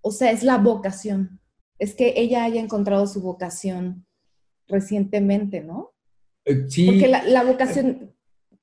o 0.00 0.10
sea, 0.10 0.30
es 0.32 0.42
la 0.42 0.58
vocación. 0.58 1.40
Es 1.78 1.94
que 1.94 2.14
ella 2.16 2.44
haya 2.44 2.60
encontrado 2.60 3.06
su 3.06 3.20
vocación 3.20 4.06
recientemente, 4.66 5.60
¿no? 5.62 5.92
Eh, 6.44 6.64
sí. 6.68 6.86
Porque 6.86 7.08
la, 7.08 7.44
vocación, 7.44 8.12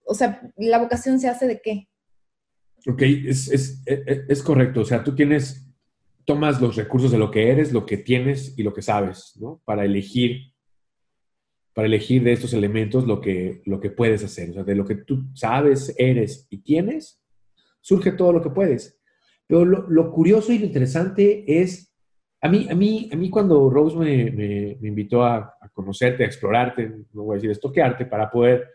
o 0.05 0.13
sea, 0.13 0.41
¿la 0.57 0.79
vocación 0.79 1.19
se 1.19 1.29
hace 1.29 1.47
de 1.47 1.61
qué? 1.61 1.87
Ok, 2.87 3.01
es, 3.01 3.47
es, 3.49 3.81
es 3.85 4.43
correcto. 4.43 4.81
O 4.81 4.85
sea, 4.85 5.03
tú 5.03 5.15
tienes 5.15 5.70
tomas 6.31 6.61
los 6.61 6.77
recursos 6.77 7.11
de 7.11 7.17
lo 7.17 7.29
que 7.29 7.49
eres, 7.49 7.73
lo 7.73 7.85
que 7.85 7.97
tienes 7.97 8.57
y 8.57 8.63
lo 8.63 8.73
que 8.73 8.81
sabes, 8.81 9.33
¿no? 9.37 9.61
Para 9.65 9.83
elegir, 9.83 10.53
para 11.73 11.87
elegir 11.87 12.23
de 12.23 12.31
estos 12.31 12.53
elementos 12.53 13.05
lo 13.05 13.19
que, 13.19 13.61
lo 13.65 13.81
que 13.81 13.89
puedes 13.89 14.23
hacer. 14.23 14.51
O 14.51 14.53
sea, 14.53 14.63
de 14.63 14.75
lo 14.75 14.85
que 14.85 14.95
tú 14.95 15.25
sabes, 15.33 15.93
eres 15.97 16.47
y 16.49 16.59
tienes, 16.59 17.21
surge 17.81 18.13
todo 18.13 18.31
lo 18.31 18.41
que 18.41 18.49
puedes. 18.49 18.97
Pero 19.45 19.65
lo, 19.65 20.11
curioso 20.13 20.53
y 20.53 20.59
lo 20.59 20.67
interesante 20.67 21.43
es, 21.61 21.93
a 22.41 22.47
mí, 22.47 22.65
a 22.71 22.75
mí, 22.75 23.09
a 23.11 23.17
mí 23.17 23.29
cuando 23.29 23.69
Rose 23.69 23.97
me, 23.97 24.77
invitó 24.87 25.25
a, 25.25 25.53
conocerte, 25.73 26.23
a 26.23 26.27
explorarte, 26.27 26.93
no 27.11 27.23
voy 27.23 27.33
a 27.33 27.35
decir 27.35 27.51
estoquearte, 27.51 28.05
para 28.05 28.31
poder 28.31 28.69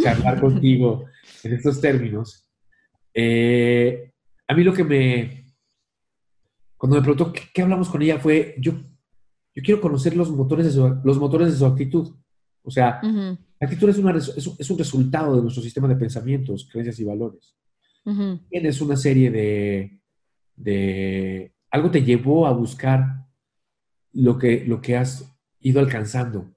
charlar 0.00 0.40
contigo 0.40 1.06
en 1.42 1.54
estos 1.54 1.80
términos, 1.80 2.48
eh, 3.12 4.12
a 4.46 4.54
mí 4.54 4.62
lo 4.62 4.72
que 4.72 4.84
me, 4.84 5.47
cuando 6.78 6.96
me 6.96 7.02
preguntó 7.02 7.32
qué, 7.32 7.62
hablamos 7.62 7.88
con 7.88 8.00
ella 8.00 8.18
fue, 8.18 8.54
yo, 8.58 8.72
yo 8.72 9.62
quiero 9.62 9.80
conocer 9.80 10.16
los 10.16 10.30
motores 10.30 10.66
de 10.66 10.72
su, 10.72 11.00
los 11.04 11.18
motores 11.18 11.50
de 11.50 11.58
su 11.58 11.66
actitud. 11.66 12.14
O 12.62 12.70
sea, 12.70 13.00
la 13.02 13.36
actitud 13.60 13.88
es, 13.88 13.98
una, 13.98 14.16
es, 14.16 14.70
un 14.70 14.78
resultado 14.78 15.36
de 15.36 15.42
nuestro 15.42 15.62
sistema 15.62 15.88
de 15.88 15.96
pensamientos, 15.96 16.68
creencias 16.70 17.00
y 17.00 17.04
valores. 17.04 17.56
Tienes 18.48 18.80
una 18.80 18.96
serie 18.96 19.30
de, 19.30 20.00
de... 20.56 21.52
Algo 21.70 21.90
te 21.90 22.02
llevó 22.02 22.46
a 22.46 22.52
buscar 22.52 23.26
lo 24.12 24.38
que, 24.38 24.64
lo 24.64 24.80
que 24.80 24.96
has 24.96 25.36
ido 25.60 25.80
alcanzando. 25.80 26.54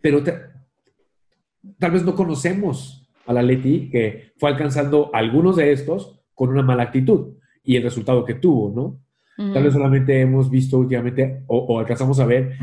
Pero 0.00 0.24
tal 0.24 1.90
vez 1.90 2.02
no 2.04 2.16
conocemos 2.16 3.08
a 3.26 3.32
la 3.32 3.42
Leti 3.42 3.90
que 3.90 4.32
fue 4.38 4.50
alcanzando 4.50 5.10
algunos 5.12 5.56
de 5.56 5.72
estos 5.72 6.18
con 6.34 6.48
una 6.48 6.62
mala 6.62 6.84
actitud 6.84 7.36
y 7.62 7.76
el 7.76 7.82
resultado 7.82 8.24
que 8.24 8.34
tuvo, 8.34 8.72
¿no? 8.74 9.07
Tal 9.38 9.62
vez 9.62 9.72
solamente 9.72 10.20
hemos 10.20 10.50
visto 10.50 10.78
últimamente 10.78 11.44
o, 11.46 11.78
alcanzamos 11.78 12.18
a 12.18 12.26
ver 12.26 12.58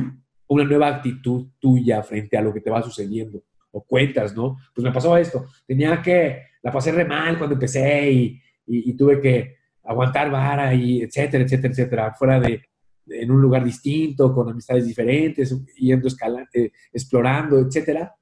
una 0.47 0.65
nueva 0.65 0.89
actitud 0.89 1.47
tuya 1.57 2.03
frente 2.03 2.35
a 2.35 2.41
lo 2.41 2.53
que 2.53 2.59
te 2.59 2.69
va 2.69 2.83
sucediendo. 2.83 3.41
O 3.71 3.81
cuentas, 3.85 4.35
¿no? 4.35 4.57
Pues 4.73 4.83
me 4.83 4.91
pasó 4.91 5.15
esto. 5.15 5.45
Tenía 5.65 6.01
que, 6.01 6.41
la 6.61 6.73
pasé 6.73 6.91
re 6.91 7.05
mal 7.05 7.37
cuando 7.37 7.53
empecé 7.53 8.11
y, 8.11 8.41
y, 8.67 8.93
tuve 8.93 9.21
que 9.21 9.55
aguantar 9.83 10.29
vara 10.29 10.73
y 10.73 11.01
etcétera, 11.01 11.45
etcétera, 11.45 11.71
etcétera. 11.71 12.13
Fuera 12.13 12.41
de, 12.41 12.61
en 13.07 13.31
un 13.31 13.41
lugar 13.41 13.63
distinto, 13.63 14.33
con 14.33 14.49
amistades 14.49 14.85
diferentes, 14.85 15.55
yendo 15.77 16.09
escalando, 16.09 16.49
eh, 16.53 16.73
explorando, 16.91 17.57
etcétera. 17.57 18.13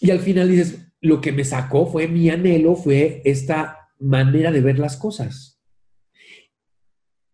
Y 0.00 0.10
al 0.10 0.20
final 0.20 0.48
dices, 0.48 0.92
lo 1.02 1.20
que 1.20 1.32
me 1.32 1.44
sacó 1.44 1.86
fue 1.86 2.08
mi 2.08 2.30
anhelo, 2.30 2.74
fue 2.74 3.20
esta 3.26 3.90
manera 3.98 4.50
de 4.50 4.62
ver 4.62 4.78
las 4.78 4.96
cosas 4.96 5.57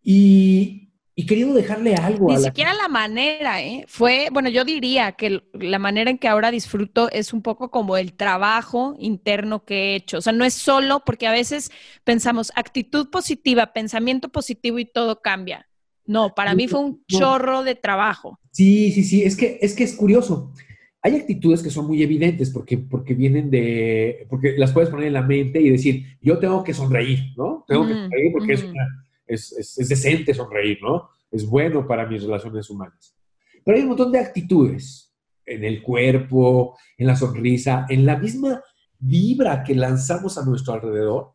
y, 0.05 0.93
y 1.17 1.27
queriendo 1.27 1.55
dejarle 1.55 1.95
algo. 1.95 2.29
Ni 2.29 2.37
siquiera 2.37 2.75
la 2.75 2.89
manera, 2.89 3.63
¿eh? 3.63 3.85
Fue, 3.89 4.29
bueno, 4.31 4.51
yo 4.51 4.65
diría 4.65 5.13
que 5.13 5.43
la 5.55 5.79
manera 5.79 6.11
en 6.11 6.19
que 6.19 6.29
ahora 6.29 6.51
disfruto 6.51 7.11
es 7.11 7.33
un 7.33 7.41
poco 7.41 7.71
como 7.71 7.97
el 7.97 8.13
trabajo 8.13 8.95
interno 8.99 9.65
que 9.65 9.75
he 9.75 9.95
hecho. 9.97 10.19
O 10.19 10.21
sea, 10.21 10.33
no 10.33 10.45
es 10.45 10.55
solo 10.55 11.03
porque 11.05 11.27
a 11.27 11.33
veces 11.33 11.73
pensamos 12.05 12.53
actitud 12.55 13.09
positiva, 13.11 13.73
pensamiento 13.73 14.29
positivo 14.29 14.79
y 14.79 14.85
todo 14.85 15.23
cambia. 15.23 15.67
No, 16.07 16.35
para 16.35 16.55
mí 16.55 16.69
fue 16.69 16.81
un 16.81 17.03
chorro 17.07 17.63
de 17.63 17.77
trabajo. 17.77 18.39
Sí, 18.51 18.93
sí, 18.93 19.05
sí, 19.05 19.23
es 19.23 19.37
que 19.37 19.59
es, 19.63 19.75
que 19.75 19.85
es 19.85 19.95
curioso. 19.95 20.53
Hay 21.01 21.17
actitudes 21.17 21.63
que 21.63 21.71
son 21.71 21.87
muy 21.87 22.03
evidentes 22.03 22.51
porque, 22.51 22.77
porque 22.77 23.15
vienen 23.15 23.51
de, 23.51 24.27
porque 24.29 24.55
las 24.59 24.73
puedes 24.73 24.91
poner 24.91 25.07
en 25.07 25.13
la 25.15 25.23
mente 25.23 25.61
y 25.61 25.71
decir, 25.71 26.19
yo 26.21 26.39
tengo 26.39 26.63
que 26.63 26.75
sonreír, 26.75 27.33
¿no? 27.37 27.65
Tengo 27.67 27.87
que 27.87 27.95
sonreír 27.95 28.33
porque 28.33 28.53
es 28.55 28.65
una 28.65 29.04
es, 29.27 29.75
decente 29.89 30.35
sonreír, 30.35 30.79
¿no? 30.83 31.09
Es 31.31 31.47
bueno 31.47 31.87
para 31.87 32.07
mis 32.07 32.23
relaciones 32.23 32.69
humanas. 32.71 33.17
Pero 33.65 33.77
hay 33.77 33.83
un 33.83 33.91
montón 33.91 34.13
de 34.13 34.19
actitudes 34.19 35.15
en 35.47 35.65
el 35.65 35.83
cuerpo, 35.83 36.77
en 36.97 37.07
la 37.07 37.17
sonrisa, 37.17 37.87
en 37.89 38.07
la 38.07 38.17
misma 38.17 38.63
vibra 38.99 39.63
que 39.63 39.75
lanzamos 39.75 40.39
a 40.39 40.45
nuestro 40.45 40.75
alrededor 40.75 41.35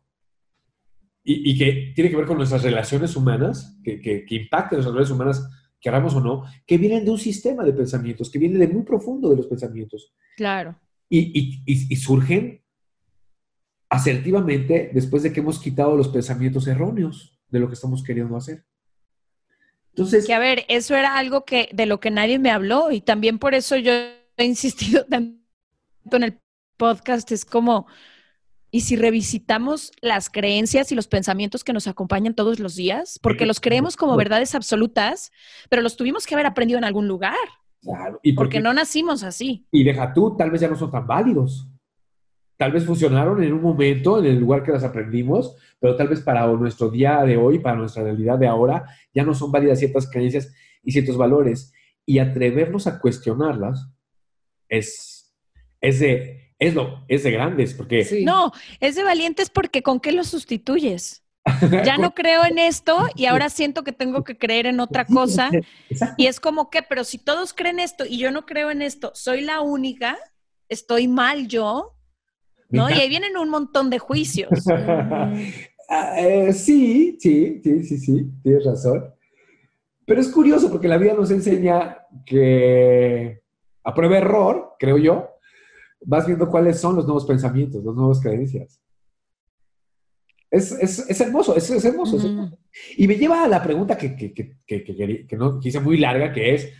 y, 1.22 1.56
que 1.56 1.92
tiene 1.94 2.10
que 2.10 2.16
ver 2.16 2.26
con 2.26 2.38
nuestras 2.38 2.62
relaciones 2.62 3.14
humaas, 3.14 3.78
que, 3.84 4.00
que, 4.00 4.24
que 4.24 4.34
impactan 4.34 4.78
nuestras 4.78 4.94
relaciones 4.94 5.10
humanas, 5.10 5.50
queramos 5.80 6.14
o 6.14 6.20
no, 6.20 6.44
que 6.66 6.78
vienen 6.78 7.04
de 7.04 7.10
un 7.10 7.18
sistema 7.18 7.64
de 7.64 7.72
pensamientos, 7.72 8.30
que 8.30 8.38
vienen 8.38 8.58
de 8.58 8.68
muy 8.68 8.82
profundo 8.82 9.30
de 9.30 9.36
los 9.36 9.46
pensamientos. 9.46 10.14
Claro. 10.36 10.76
Y, 11.08 11.62
y, 11.66 11.96
surgen 11.96 12.62
asertivamente 13.88 14.90
después 14.94 15.24
de 15.24 15.32
que 15.32 15.40
hemos 15.40 15.58
quitado 15.58 15.96
los 15.96 16.08
pensamientos 16.08 16.68
erróneos 16.68 17.39
de 17.50 17.60
lo 17.60 17.68
que 17.68 17.74
estamos 17.74 18.02
queriendo 18.02 18.36
hacer. 18.36 18.64
Entonces. 19.90 20.26
Que 20.26 20.34
a 20.34 20.38
ver, 20.38 20.64
eso 20.68 20.96
era 20.96 21.16
algo 21.16 21.44
que 21.44 21.68
de 21.72 21.86
lo 21.86 22.00
que 22.00 22.10
nadie 22.10 22.38
me 22.38 22.50
habló 22.50 22.90
y 22.90 23.00
también 23.00 23.38
por 23.38 23.54
eso 23.54 23.76
yo 23.76 23.92
he 24.36 24.44
insistido 24.44 25.04
tanto 25.10 25.36
en 26.12 26.22
el 26.22 26.40
podcast. 26.76 27.30
Es 27.32 27.44
como, 27.44 27.86
¿y 28.70 28.82
si 28.82 28.96
revisitamos 28.96 29.92
las 30.00 30.30
creencias 30.30 30.92
y 30.92 30.94
los 30.94 31.08
pensamientos 31.08 31.64
que 31.64 31.72
nos 31.72 31.86
acompañan 31.86 32.34
todos 32.34 32.58
los 32.60 32.76
días? 32.76 33.18
Porque 33.20 33.46
los 33.46 33.60
creemos 33.60 33.96
como 33.96 34.16
verdades 34.16 34.54
absolutas, 34.54 35.32
pero 35.68 35.82
los 35.82 35.96
tuvimos 35.96 36.26
que 36.26 36.34
haber 36.34 36.46
aprendido 36.46 36.78
en 36.78 36.84
algún 36.84 37.08
lugar. 37.08 37.36
Claro. 37.82 38.20
Y 38.22 38.34
porque, 38.34 38.60
no 38.60 38.74
nacimos 38.74 39.22
así. 39.22 39.66
Y 39.72 39.84
deja 39.84 40.12
tú, 40.12 40.36
tal 40.36 40.50
vez 40.50 40.60
ya 40.60 40.68
no 40.68 40.76
son 40.76 40.90
tan 40.90 41.06
válidos 41.06 41.66
tal 42.60 42.72
vez 42.72 42.84
funcionaron 42.84 43.42
en 43.42 43.54
un 43.54 43.62
momento, 43.62 44.18
en 44.18 44.26
el 44.26 44.38
lugar 44.38 44.62
que 44.62 44.70
las 44.70 44.84
aprendimos, 44.84 45.56
pero 45.78 45.96
tal 45.96 46.08
vez 46.08 46.20
para 46.20 46.46
nuestro 46.46 46.90
día 46.90 47.22
de 47.22 47.38
hoy, 47.38 47.58
para 47.58 47.78
nuestra 47.78 48.02
realidad 48.02 48.38
de 48.38 48.48
ahora, 48.48 48.84
ya 49.14 49.24
no 49.24 49.32
son 49.32 49.50
válidas 49.50 49.78
ciertas 49.78 50.10
creencias 50.10 50.52
y 50.82 50.92
ciertos 50.92 51.16
valores. 51.16 51.72
Y 52.04 52.18
atrevernos 52.18 52.86
a 52.86 53.00
cuestionarlas 53.00 53.88
es, 54.68 55.34
es, 55.80 56.00
de, 56.00 56.52
es, 56.58 56.74
lo, 56.74 57.02
es 57.08 57.22
de 57.22 57.30
grandes, 57.30 57.72
porque... 57.72 58.06
No, 58.26 58.52
es 58.78 58.94
de 58.94 59.04
valientes 59.04 59.48
porque 59.48 59.82
¿con 59.82 59.98
qué 59.98 60.12
lo 60.12 60.22
sustituyes? 60.22 61.24
Ya 61.86 61.96
no 61.96 62.14
creo 62.14 62.44
en 62.44 62.58
esto 62.58 63.08
y 63.16 63.24
ahora 63.24 63.48
siento 63.48 63.84
que 63.84 63.92
tengo 63.92 64.22
que 64.22 64.36
creer 64.36 64.66
en 64.66 64.80
otra 64.80 65.04
cosa. 65.06 65.50
Y 66.18 66.26
es 66.26 66.40
como 66.40 66.68
que, 66.68 66.82
pero 66.82 67.04
si 67.04 67.16
todos 67.16 67.54
creen 67.54 67.80
esto 67.80 68.04
y 68.04 68.18
yo 68.18 68.30
no 68.30 68.44
creo 68.44 68.70
en 68.70 68.82
esto, 68.82 69.12
soy 69.14 69.40
la 69.40 69.62
única, 69.62 70.18
estoy 70.68 71.08
mal 71.08 71.48
yo, 71.48 71.96
¿no? 72.70 72.90
Y 72.90 72.94
ahí 72.94 73.08
vienen 73.08 73.36
un 73.36 73.50
montón 73.50 73.90
de 73.90 73.98
juicios. 73.98 74.50
Ah, 75.92 76.20
eh, 76.20 76.52
sí, 76.52 77.18
sí, 77.18 77.60
sí, 77.64 77.82
sí, 77.82 77.98
sí, 77.98 78.30
tienes 78.44 78.64
razón. 78.64 79.12
Pero 80.06 80.20
es 80.20 80.28
curioso 80.28 80.70
porque 80.70 80.86
la 80.86 80.98
vida 80.98 81.14
nos 81.14 81.32
enseña 81.32 82.06
que 82.24 83.42
a 83.82 83.92
prueba 83.92 84.14
de 84.14 84.20
error, 84.20 84.76
creo 84.78 84.98
yo, 84.98 85.30
vas 86.02 86.28
viendo 86.28 86.48
cuáles 86.48 86.78
son 86.78 86.94
los 86.94 87.06
nuevos 87.06 87.26
pensamientos, 87.26 87.84
las 87.84 87.94
nuevas 87.96 88.20
creencias. 88.20 88.80
Es, 90.48 91.20
hermoso, 91.20 91.56
es, 91.56 91.84
hermoso, 91.84 92.18
Y 92.96 93.08
me 93.08 93.16
lleva 93.16 93.44
a 93.44 93.48
la 93.48 93.62
pregunta 93.62 93.96
que, 93.96 94.16
que, 94.16 94.32
que, 94.32 95.36
no, 95.36 95.58
que 95.58 95.68
hice 95.68 95.80
muy 95.80 95.96
larga, 95.96 96.32
que 96.32 96.54
es, 96.54 96.72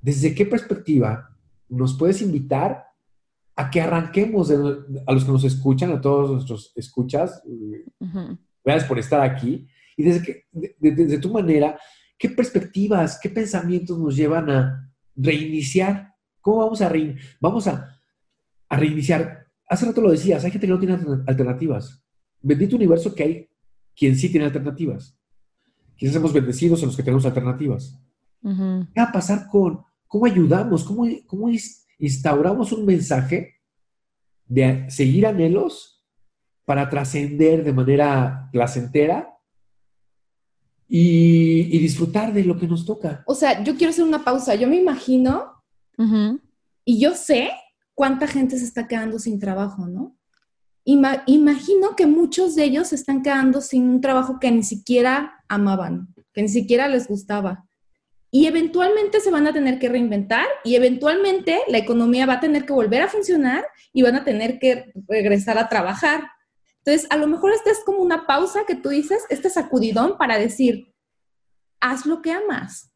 ¿desde 0.00 0.34
qué 0.34 0.46
perspectiva 0.46 1.30
nos 1.68 1.98
puedes 1.98 2.22
invitar 2.22 2.84
a 3.56 3.70
que 3.70 3.80
arranquemos 3.80 4.50
a 4.50 5.12
los 5.12 5.24
que 5.24 5.32
nos 5.32 5.44
escuchan, 5.44 5.92
a 5.92 6.00
todos 6.00 6.30
nuestros 6.30 6.72
escuchas. 6.74 7.42
Gracias 8.64 8.88
por 8.88 8.98
estar 8.98 9.20
aquí. 9.20 9.66
Y 9.96 10.02
desde, 10.02 10.22
que, 10.22 10.44
desde 10.80 11.18
tu 11.18 11.32
manera, 11.32 11.78
¿qué 12.18 12.30
perspectivas, 12.30 13.18
qué 13.22 13.30
pensamientos 13.30 13.98
nos 13.98 14.16
llevan 14.16 14.50
a 14.50 14.92
reiniciar? 15.14 16.14
¿Cómo 16.40 16.58
vamos 16.58 16.82
a, 16.82 16.92
vamos 17.40 17.66
a, 17.68 17.96
a 18.68 18.76
reiniciar? 18.76 19.46
Hace 19.68 19.86
rato 19.86 20.00
lo 20.00 20.10
decías, 20.10 20.44
hay 20.44 20.50
gente 20.50 20.66
que 20.66 20.72
no 20.72 20.80
tiene 20.80 20.98
alternativas. 21.26 22.02
Bendito 22.40 22.76
universo 22.76 23.14
que 23.14 23.22
hay 23.22 23.48
quien 23.94 24.16
sí 24.16 24.28
tiene 24.28 24.46
alternativas. 24.46 25.16
Quizás 25.96 26.16
hemos 26.16 26.32
bendecidos 26.32 26.82
a 26.82 26.86
los 26.86 26.96
que 26.96 27.02
tenemos 27.02 27.24
alternativas. 27.24 28.00
¿Qué 28.42 29.00
va 29.00 29.04
a 29.04 29.12
pasar 29.12 29.46
con 29.48 29.80
cómo 30.06 30.26
ayudamos? 30.26 30.84
¿Cómo, 30.84 31.06
cómo 31.26 31.48
es, 31.48 31.83
instauramos 31.98 32.72
un 32.72 32.84
mensaje 32.86 33.54
de 34.46 34.88
seguir 34.90 35.26
anhelos 35.26 36.04
para 36.64 36.88
trascender 36.88 37.64
de 37.64 37.72
manera 37.72 38.48
placentera 38.52 39.30
y, 40.88 41.78
disfrutar 41.78 42.32
de 42.32 42.44
lo 42.44 42.58
que 42.58 42.66
nos 42.66 42.86
toca. 42.86 43.22
O 43.26 43.34
sea, 43.34 43.62
yo 43.62 43.76
quiero 43.76 43.90
hacer 43.90 44.04
una 44.04 44.24
pausa. 44.24 44.54
Yo 44.54 44.68
me 44.68 44.76
imagino 44.76 45.52
y 46.84 46.98
yo 46.98 47.14
sé 47.14 47.50
cuánta 47.94 48.26
gente 48.26 48.58
se 48.58 48.64
está 48.64 48.88
quedando 48.88 49.18
sin 49.18 49.38
trabajo, 49.38 49.86
¿no? 49.86 50.16
imagino 50.86 51.96
que 51.96 52.06
muchos 52.06 52.54
de 52.54 52.64
ellos 52.64 52.88
se 52.88 52.96
están 52.96 53.22
quedando 53.22 53.62
sin 53.62 53.88
un 53.88 54.00
trabajo 54.02 54.38
que 54.38 54.50
ni 54.50 54.62
siquiera 54.62 55.42
amaban, 55.48 56.14
que 56.34 56.42
ni 56.42 56.48
siquiera 56.48 56.88
les 56.88 57.08
gustaba 57.08 57.64
y 58.34 58.48
eventualmente 58.48 59.20
se 59.20 59.30
van 59.30 59.46
a 59.46 59.52
tener 59.52 59.78
que 59.78 59.88
reinventar 59.88 60.44
y 60.64 60.74
eventualmente 60.74 61.60
la 61.68 61.78
economía 61.78 62.26
va 62.26 62.32
a 62.32 62.40
tener 62.40 62.66
que 62.66 62.72
volver 62.72 63.02
a 63.02 63.08
funcionar 63.08 63.64
y 63.92 64.02
van 64.02 64.16
a 64.16 64.24
tener 64.24 64.58
que 64.58 64.92
regresar 65.06 65.56
a 65.56 65.68
trabajar. 65.68 66.32
Entonces, 66.78 67.08
a 67.10 67.16
lo 67.16 67.28
mejor 67.28 67.52
esta 67.52 67.70
es 67.70 67.84
como 67.84 67.98
una 67.98 68.26
pausa 68.26 68.64
que 68.66 68.74
tú 68.74 68.88
dices, 68.88 69.24
este 69.28 69.50
sacudidón 69.50 70.18
para 70.18 70.36
decir, 70.36 70.92
haz 71.78 72.06
lo 72.06 72.22
que 72.22 72.32
amas, 72.32 72.90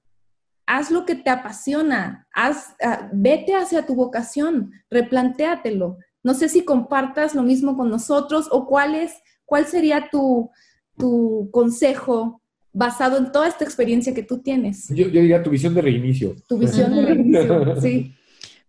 haz 0.66 0.90
lo 0.90 1.06
que 1.06 1.14
te 1.14 1.30
apasiona, 1.30 2.26
haz, 2.34 2.74
ah, 2.82 3.08
vete 3.12 3.54
hacia 3.54 3.86
tu 3.86 3.94
vocación, 3.94 4.72
replantéatelo. 4.90 5.98
No 6.24 6.34
sé 6.34 6.48
si 6.48 6.64
compartas 6.64 7.36
lo 7.36 7.44
mismo 7.44 7.76
con 7.76 7.90
nosotros 7.90 8.48
o 8.50 8.66
cuál 8.66 8.96
es, 8.96 9.12
cuál 9.44 9.66
sería 9.66 10.08
tu, 10.10 10.50
tu 10.96 11.48
consejo 11.52 12.42
basado 12.72 13.16
en 13.16 13.32
toda 13.32 13.48
esta 13.48 13.64
experiencia 13.64 14.14
que 14.14 14.22
tú 14.22 14.38
tienes. 14.38 14.88
Yo, 14.88 15.08
diría 15.08 15.42
tu 15.42 15.50
visión 15.50 15.74
de 15.74 15.82
reinicio. 15.82 16.36
Tu 16.48 16.58
visión 16.58 16.94
de 16.94 17.02
reinicio, 17.02 17.80
sí. 17.80 18.14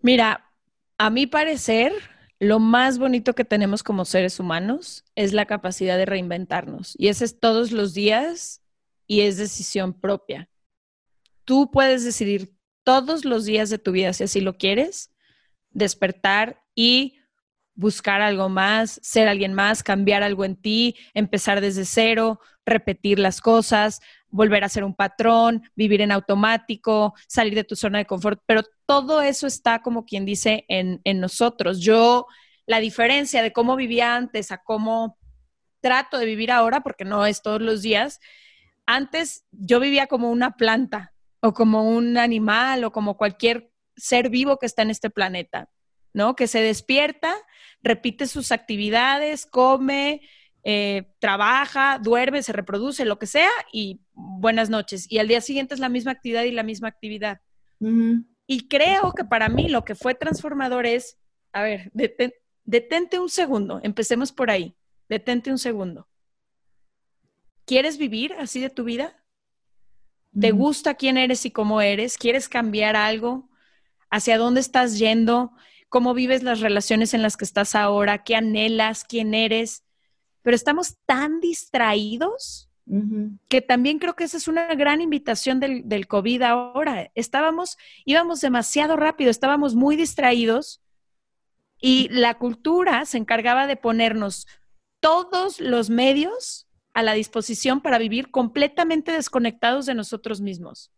Mira, 0.01 0.45
a 0.97 1.09
mi 1.09 1.27
parecer, 1.27 1.93
lo 2.39 2.59
más 2.59 2.97
bonito 2.97 3.35
que 3.35 3.45
tenemos 3.45 3.83
como 3.83 4.05
seres 4.05 4.39
humanos 4.39 5.03
es 5.15 5.33
la 5.33 5.45
capacidad 5.45 5.97
de 5.97 6.05
reinventarnos. 6.05 6.95
Y 6.97 7.09
ese 7.09 7.25
es 7.25 7.39
todos 7.39 7.71
los 7.71 7.93
días 7.93 8.61
y 9.05 9.21
es 9.21 9.37
decisión 9.37 9.93
propia. 9.93 10.49
Tú 11.43 11.69
puedes 11.71 12.03
decidir 12.03 12.53
todos 12.83 13.25
los 13.25 13.45
días 13.45 13.69
de 13.69 13.77
tu 13.77 13.91
vida, 13.91 14.13
si 14.13 14.23
así 14.23 14.39
lo 14.39 14.57
quieres, 14.57 15.11
despertar 15.71 16.63
y 16.75 17.18
buscar 17.79 18.19
algo 18.19 18.49
más, 18.49 18.99
ser 19.01 19.29
alguien 19.29 19.53
más, 19.53 19.83
cambiar 19.83 20.21
algo 20.21 20.43
en 20.43 20.57
ti, 20.57 20.97
empezar 21.13 21.61
desde 21.61 21.85
cero, 21.85 22.41
repetir 22.65 23.19
las 23.19 23.39
cosas, 23.39 24.01
volver 24.27 24.65
a 24.65 24.69
ser 24.69 24.83
un 24.83 24.93
patrón, 24.93 25.63
vivir 25.75 26.01
en 26.01 26.11
automático, 26.11 27.13
salir 27.25 27.55
de 27.55 27.63
tu 27.63 27.77
zona 27.77 27.99
de 27.99 28.05
confort, 28.05 28.41
pero 28.45 28.63
todo 28.85 29.21
eso 29.21 29.47
está 29.47 29.81
como 29.81 30.05
quien 30.05 30.25
dice 30.25 30.65
en, 30.67 30.99
en 31.05 31.21
nosotros. 31.21 31.79
Yo, 31.79 32.27
la 32.65 32.81
diferencia 32.81 33.41
de 33.41 33.53
cómo 33.53 33.77
vivía 33.77 34.13
antes 34.13 34.51
a 34.51 34.57
cómo 34.57 35.17
trato 35.79 36.17
de 36.17 36.25
vivir 36.25 36.51
ahora, 36.51 36.81
porque 36.81 37.05
no 37.05 37.25
es 37.25 37.41
todos 37.41 37.61
los 37.61 37.81
días, 37.81 38.19
antes 38.85 39.45
yo 39.51 39.79
vivía 39.79 40.07
como 40.07 40.29
una 40.29 40.57
planta 40.57 41.13
o 41.39 41.53
como 41.53 41.89
un 41.89 42.17
animal 42.17 42.83
o 42.83 42.91
como 42.91 43.15
cualquier 43.15 43.71
ser 43.95 44.29
vivo 44.29 44.59
que 44.59 44.65
está 44.65 44.81
en 44.81 44.89
este 44.89 45.09
planeta, 45.09 45.69
¿no? 46.11 46.35
Que 46.35 46.47
se 46.47 46.61
despierta 46.61 47.33
repite 47.81 48.27
sus 48.27 48.51
actividades, 48.51 49.45
come, 49.45 50.21
eh, 50.63 51.13
trabaja, 51.19 51.99
duerme, 51.99 52.43
se 52.43 52.53
reproduce, 52.53 53.05
lo 53.05 53.17
que 53.17 53.27
sea, 53.27 53.49
y 53.71 54.01
buenas 54.13 54.69
noches. 54.69 55.09
Y 55.09 55.19
al 55.19 55.27
día 55.27 55.41
siguiente 55.41 55.73
es 55.73 55.79
la 55.79 55.89
misma 55.89 56.11
actividad 56.11 56.43
y 56.43 56.51
la 56.51 56.63
misma 56.63 56.89
actividad. 56.89 57.41
Y 58.45 58.67
creo 58.67 59.13
que 59.13 59.23
para 59.23 59.47
mí 59.47 59.69
lo 59.69 59.85
que 59.85 59.95
fue 59.95 60.15
transformador 60.15 60.85
es, 60.85 61.17
a 61.53 61.61
ver, 61.63 61.91
detente 62.65 63.19
un 63.19 63.29
segundo, 63.29 63.79
empecemos 63.83 64.31
por 64.31 64.51
ahí, 64.51 64.75
detente 65.07 65.51
un 65.51 65.57
segundo. 65.57 66.07
¿Quieres 67.65 67.97
vivir 67.97 68.33
así 68.33 68.59
de 68.59 68.69
tu 68.69 68.83
vida? 68.83 69.23
¿Te 70.37 70.51
gusta 70.51 70.95
quién 70.95 71.17
eres 71.17 71.45
y 71.45 71.51
cómo 71.51 71.81
eres? 71.81 72.17
¿Quieres 72.17 72.49
cambiar 72.49 72.95
algo? 72.95 73.49
¿Hacia 74.09 74.37
dónde 74.37 74.59
estás 74.59 74.97
yendo? 74.97 75.53
Cómo 75.89 76.13
vives 76.13 76.43
las 76.43 76.61
relaciones 76.61 77.13
en 77.13 77.21
las 77.21 77.35
que 77.35 77.45
estás 77.45 77.75
ahora, 77.75 78.23
qué 78.23 78.35
anhelas, 78.35 79.03
quién 79.03 79.33
eres, 79.33 79.83
pero 80.41 80.55
estamos 80.55 80.97
tan 81.05 81.39
distraídos 81.39 82.67
que 83.49 83.61
también 83.61 83.99
creo 83.99 84.15
que 84.15 84.23
esa 84.23 84.37
es 84.37 84.47
una 84.47 84.73
gran 84.73 84.99
invitación 84.99 85.59
del, 85.59 85.87
del, 85.87 86.07
COVID 86.07 86.41
ahora. 86.41 87.11
Estábamos, 87.13 87.77
íbamos 88.03 88.41
demasiado 88.41 88.95
rápido, 88.95 89.29
estábamos 89.29 89.75
muy 89.75 89.95
distraídos 89.95 90.81
y 91.79 92.09
la 92.09 92.39
cultura 92.39 93.05
se 93.05 93.19
encargaba 93.19 93.67
de 93.67 93.75
ponernos 93.75 94.47
todos 94.99 95.59
los 95.59 95.91
medios 95.91 96.67
a 96.93 97.03
la 97.03 97.13
disposición 97.13 97.81
para 97.81 97.99
vivir 97.99 98.31
completamente 98.31 99.11
desconectados 99.11 99.85
de 99.85 99.93
nosotros 99.93 100.41
mismos. 100.41 100.91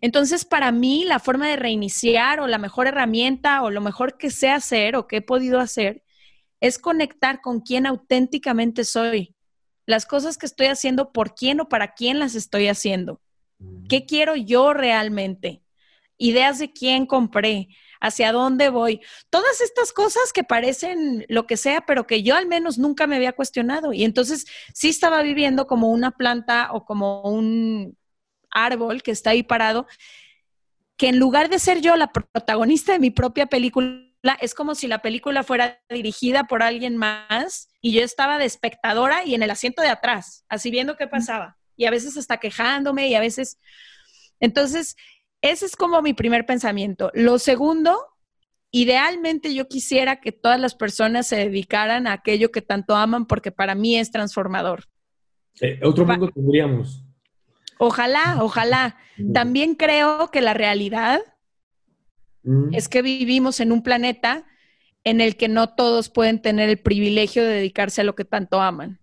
Entonces, 0.00 0.44
para 0.44 0.72
mí, 0.72 1.04
la 1.04 1.18
forma 1.18 1.48
de 1.48 1.56
reiniciar 1.56 2.40
o 2.40 2.46
la 2.46 2.58
mejor 2.58 2.86
herramienta 2.86 3.62
o 3.62 3.70
lo 3.70 3.80
mejor 3.80 4.16
que 4.16 4.30
sé 4.30 4.50
hacer 4.50 4.96
o 4.96 5.06
que 5.06 5.16
he 5.16 5.22
podido 5.22 5.60
hacer 5.60 6.02
es 6.60 6.78
conectar 6.78 7.40
con 7.40 7.60
quién 7.60 7.86
auténticamente 7.86 8.84
soy. 8.84 9.34
Las 9.86 10.06
cosas 10.06 10.38
que 10.38 10.46
estoy 10.46 10.66
haciendo, 10.66 11.12
por 11.12 11.34
quién 11.34 11.60
o 11.60 11.68
para 11.68 11.94
quién 11.94 12.18
las 12.18 12.34
estoy 12.34 12.68
haciendo. 12.68 13.20
¿Qué 13.88 14.06
quiero 14.06 14.36
yo 14.36 14.74
realmente? 14.74 15.62
Ideas 16.18 16.58
de 16.58 16.72
quién 16.72 17.06
compré, 17.06 17.68
hacia 18.00 18.32
dónde 18.32 18.68
voy. 18.68 19.00
Todas 19.30 19.60
estas 19.60 19.92
cosas 19.92 20.32
que 20.32 20.44
parecen 20.44 21.24
lo 21.28 21.46
que 21.46 21.56
sea, 21.56 21.84
pero 21.86 22.06
que 22.06 22.22
yo 22.22 22.36
al 22.36 22.46
menos 22.46 22.78
nunca 22.78 23.06
me 23.06 23.16
había 23.16 23.32
cuestionado. 23.32 23.92
Y 23.92 24.04
entonces 24.04 24.46
sí 24.74 24.88
estaba 24.88 25.22
viviendo 25.22 25.66
como 25.66 25.90
una 25.90 26.12
planta 26.12 26.70
o 26.72 26.84
como 26.84 27.22
un 27.22 27.97
árbol 28.64 29.02
que 29.02 29.10
está 29.10 29.30
ahí 29.30 29.42
parado, 29.42 29.86
que 30.96 31.08
en 31.08 31.18
lugar 31.18 31.48
de 31.48 31.58
ser 31.58 31.80
yo 31.80 31.96
la 31.96 32.12
protagonista 32.12 32.92
de 32.92 32.98
mi 32.98 33.10
propia 33.10 33.46
película, 33.46 34.04
es 34.40 34.54
como 34.54 34.74
si 34.74 34.88
la 34.88 35.00
película 35.00 35.44
fuera 35.44 35.80
dirigida 35.88 36.44
por 36.44 36.62
alguien 36.62 36.96
más 36.96 37.68
y 37.80 37.92
yo 37.92 38.02
estaba 38.02 38.38
de 38.38 38.44
espectadora 38.44 39.24
y 39.24 39.34
en 39.34 39.42
el 39.42 39.50
asiento 39.50 39.80
de 39.80 39.88
atrás, 39.88 40.44
así 40.48 40.70
viendo 40.70 40.96
qué 40.96 41.06
pasaba. 41.06 41.56
Y 41.76 41.86
a 41.86 41.90
veces 41.90 42.16
hasta 42.16 42.38
quejándome 42.38 43.08
y 43.08 43.14
a 43.14 43.20
veces... 43.20 43.58
Entonces, 44.40 44.96
ese 45.40 45.66
es 45.66 45.76
como 45.76 46.02
mi 46.02 46.14
primer 46.14 46.46
pensamiento. 46.46 47.10
Lo 47.14 47.38
segundo, 47.38 47.96
idealmente 48.72 49.54
yo 49.54 49.68
quisiera 49.68 50.20
que 50.20 50.32
todas 50.32 50.60
las 50.60 50.74
personas 50.74 51.26
se 51.26 51.36
dedicaran 51.36 52.06
a 52.06 52.14
aquello 52.14 52.50
que 52.50 52.62
tanto 52.62 52.96
aman 52.96 53.26
porque 53.26 53.52
para 53.52 53.74
mí 53.74 53.96
es 53.96 54.10
transformador. 54.10 54.84
Eh, 55.60 55.80
otro 55.82 56.04
mundo 56.04 56.28
tendríamos. 56.34 57.04
Ojalá, 57.78 58.38
ojalá. 58.40 58.96
También 59.32 59.74
creo 59.74 60.30
que 60.30 60.40
la 60.40 60.54
realidad 60.54 61.20
es 62.72 62.88
que 62.88 63.02
vivimos 63.02 63.60
en 63.60 63.72
un 63.72 63.82
planeta 63.82 64.46
en 65.04 65.20
el 65.20 65.36
que 65.36 65.48
no 65.48 65.74
todos 65.74 66.08
pueden 66.08 66.40
tener 66.40 66.68
el 66.68 66.78
privilegio 66.78 67.44
de 67.44 67.54
dedicarse 67.54 68.00
a 68.00 68.04
lo 68.04 68.14
que 68.14 68.24
tanto 68.24 68.60
aman. 68.60 69.00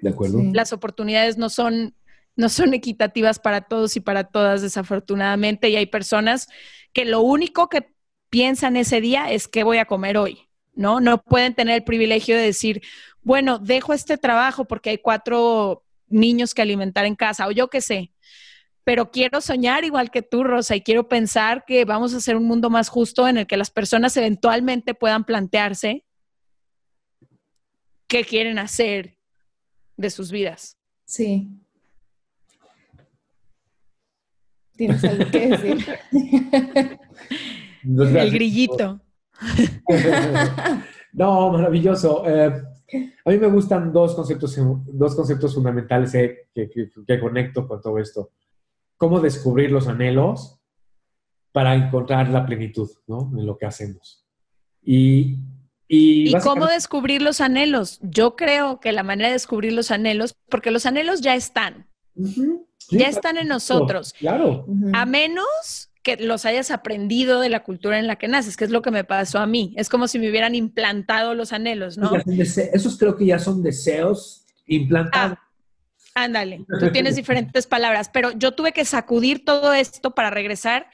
¿De 0.00 0.10
acuerdo? 0.10 0.40
Las 0.52 0.72
oportunidades 0.72 1.36
no 1.36 1.50
son, 1.50 1.94
no 2.36 2.48
son 2.48 2.74
equitativas 2.74 3.38
para 3.38 3.62
todos 3.62 3.96
y 3.96 4.00
para 4.00 4.24
todas, 4.24 4.62
desafortunadamente, 4.62 5.68
y 5.68 5.76
hay 5.76 5.86
personas 5.86 6.48
que 6.92 7.04
lo 7.04 7.20
único 7.20 7.68
que 7.68 7.92
piensan 8.30 8.76
ese 8.76 9.00
día 9.00 9.30
es 9.30 9.48
qué 9.48 9.64
voy 9.64 9.78
a 9.78 9.84
comer 9.84 10.16
hoy, 10.16 10.48
¿no? 10.74 11.00
No 11.00 11.22
pueden 11.22 11.54
tener 11.54 11.76
el 11.76 11.84
privilegio 11.84 12.36
de 12.36 12.42
decir, 12.42 12.82
bueno, 13.22 13.58
dejo 13.58 13.92
este 13.92 14.16
trabajo 14.16 14.64
porque 14.64 14.90
hay 14.90 14.98
cuatro 14.98 15.84
niños 16.10 16.54
que 16.54 16.62
alimentar 16.62 17.06
en 17.06 17.16
casa, 17.16 17.46
o 17.46 17.50
yo 17.50 17.68
qué 17.68 17.80
sé. 17.80 18.12
Pero 18.84 19.10
quiero 19.10 19.40
soñar 19.40 19.84
igual 19.84 20.10
que 20.10 20.22
tú, 20.22 20.42
Rosa, 20.44 20.74
y 20.76 20.82
quiero 20.82 21.08
pensar 21.08 21.64
que 21.66 21.84
vamos 21.84 22.12
a 22.12 22.18
hacer 22.18 22.36
un 22.36 22.44
mundo 22.44 22.70
más 22.70 22.88
justo 22.88 23.28
en 23.28 23.38
el 23.38 23.46
que 23.46 23.56
las 23.56 23.70
personas 23.70 24.16
eventualmente 24.16 24.94
puedan 24.94 25.24
plantearse 25.24 26.04
qué 28.06 28.24
quieren 28.24 28.58
hacer 28.58 29.16
de 29.96 30.10
sus 30.10 30.30
vidas. 30.30 30.76
Sí. 31.04 31.48
Tienes 34.76 35.04
algo 35.04 35.30
que 35.30 35.48
decir. 35.48 35.86
El 37.82 38.30
grillito. 38.30 39.00
no, 41.12 41.50
maravilloso. 41.50 42.24
Eh, 42.26 42.62
a 43.24 43.30
mí 43.30 43.38
me 43.38 43.46
gustan 43.48 43.92
dos 43.92 44.14
conceptos, 44.14 44.56
dos 44.86 45.14
conceptos 45.14 45.54
fundamentales 45.54 46.14
eh, 46.14 46.48
que, 46.54 47.20
conecto 47.20 47.66
con 47.66 47.80
todo 47.80 47.98
esto. 47.98 48.30
Cómo 48.96 49.20
descubrir 49.20 49.70
los 49.70 49.88
anhelos 49.88 50.60
para 51.52 51.74
encontrar 51.74 52.28
la 52.28 52.46
plenitud, 52.46 52.90
¿no? 53.06 53.30
En 53.36 53.46
lo 53.46 53.56
que 53.58 53.66
hacemos. 53.66 54.24
Y, 54.82 55.38
y, 55.88 56.32
cómo 56.40 56.66
descubrir 56.66 57.22
los 57.22 57.40
anhelos? 57.40 57.98
Yo 58.02 58.36
creo 58.36 58.80
que 58.80 58.92
la 58.92 59.02
manera 59.02 59.28
de 59.28 59.34
descubrir 59.34 59.72
los 59.72 59.90
anhelos, 59.90 60.36
porque 60.48 60.70
los 60.70 60.86
anhelos 60.86 61.20
ya 61.20 61.34
están, 61.34 61.88
ya 62.90 63.08
están 63.08 63.36
en 63.36 63.48
nosotros. 63.48 64.12
Claro. 64.12 64.66
A 64.92 65.04
menos 65.06 65.89
que 66.02 66.16
los 66.16 66.46
hayas 66.46 66.70
aprendido 66.70 67.40
de 67.40 67.48
la 67.50 67.62
cultura 67.62 67.98
en 67.98 68.06
la 68.06 68.16
que 68.16 68.28
naces, 68.28 68.56
que 68.56 68.64
es 68.64 68.70
lo 68.70 68.82
que 68.82 68.90
me 68.90 69.04
pasó 69.04 69.38
a 69.38 69.46
mí. 69.46 69.74
Es 69.76 69.88
como 69.88 70.08
si 70.08 70.18
me 70.18 70.30
hubieran 70.30 70.54
implantado 70.54 71.34
los 71.34 71.52
anhelos, 71.52 71.98
¿no? 71.98 72.12
Esos 72.26 72.98
creo 72.98 73.16
que 73.16 73.26
ya 73.26 73.38
son 73.38 73.62
deseos 73.62 74.46
implantados. 74.66 75.38
Ah, 76.14 76.24
ándale, 76.24 76.64
tú 76.80 76.90
tienes 76.90 77.16
diferentes 77.16 77.66
palabras, 77.66 78.10
pero 78.12 78.32
yo 78.32 78.52
tuve 78.52 78.72
que 78.72 78.84
sacudir 78.84 79.44
todo 79.44 79.74
esto 79.74 80.12
para 80.14 80.30
regresar 80.30 80.86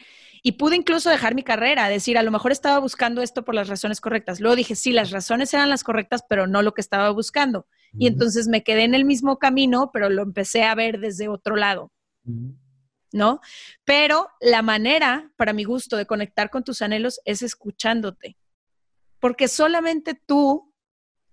y 0.42 0.52
pude 0.52 0.76
incluso 0.76 1.10
dejar 1.10 1.34
mi 1.34 1.42
carrera, 1.42 1.88
decir, 1.88 2.18
a 2.18 2.22
lo 2.22 2.30
mejor 2.30 2.52
estaba 2.52 2.78
buscando 2.78 3.22
esto 3.22 3.44
por 3.44 3.54
las 3.54 3.68
razones 3.68 4.00
correctas. 4.00 4.40
Luego 4.40 4.54
dije, 4.54 4.76
sí, 4.76 4.92
las 4.92 5.10
razones 5.10 5.52
eran 5.54 5.68
las 5.68 5.82
correctas, 5.82 6.24
pero 6.28 6.46
no 6.46 6.62
lo 6.62 6.72
que 6.72 6.80
estaba 6.80 7.10
buscando. 7.10 7.66
Y 7.98 8.06
entonces 8.06 8.46
me 8.46 8.62
quedé 8.62 8.84
en 8.84 8.94
el 8.94 9.04
mismo 9.04 9.38
camino, 9.38 9.90
pero 9.92 10.08
lo 10.08 10.22
empecé 10.22 10.64
a 10.64 10.74
ver 10.74 11.00
desde 11.00 11.28
otro 11.28 11.56
lado. 11.56 11.90
¿No? 13.12 13.40
Pero 13.84 14.28
la 14.40 14.62
manera, 14.62 15.30
para 15.36 15.52
mi 15.52 15.64
gusto, 15.64 15.96
de 15.96 16.06
conectar 16.06 16.50
con 16.50 16.64
tus 16.64 16.82
anhelos 16.82 17.20
es 17.24 17.42
escuchándote, 17.42 18.36
porque 19.20 19.48
solamente 19.48 20.14
tú 20.14 20.72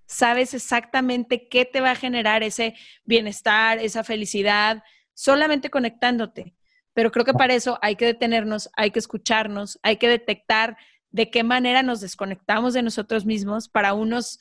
sabes 0.06 0.54
exactamente 0.54 1.48
qué 1.50 1.66
te 1.66 1.82
va 1.82 1.92
a 1.92 1.96
generar 1.96 2.44
ese 2.44 2.76
bienestar, 3.04 3.80
esa 3.80 4.04
felicidad, 4.04 4.84
solamente 5.14 5.70
conectándote. 5.70 6.56
Pero 6.94 7.12
creo 7.12 7.26
que 7.26 7.34
para 7.34 7.54
eso 7.54 7.80
hay 7.82 7.96
que 7.96 8.06
detenernos, 8.06 8.70
hay 8.76 8.92
que 8.92 9.00
escucharnos, 9.00 9.80
hay 9.82 9.98
que 9.98 10.08
detectar 10.08 10.78
de 11.10 11.30
qué 11.30 11.44
manera 11.44 11.84
nos 11.84 12.02
desconectamos 12.02 12.74
de 12.74 12.84
nosotros 12.84 13.26
mismos. 13.26 13.68
Para 13.68 13.94
unos 13.94 14.40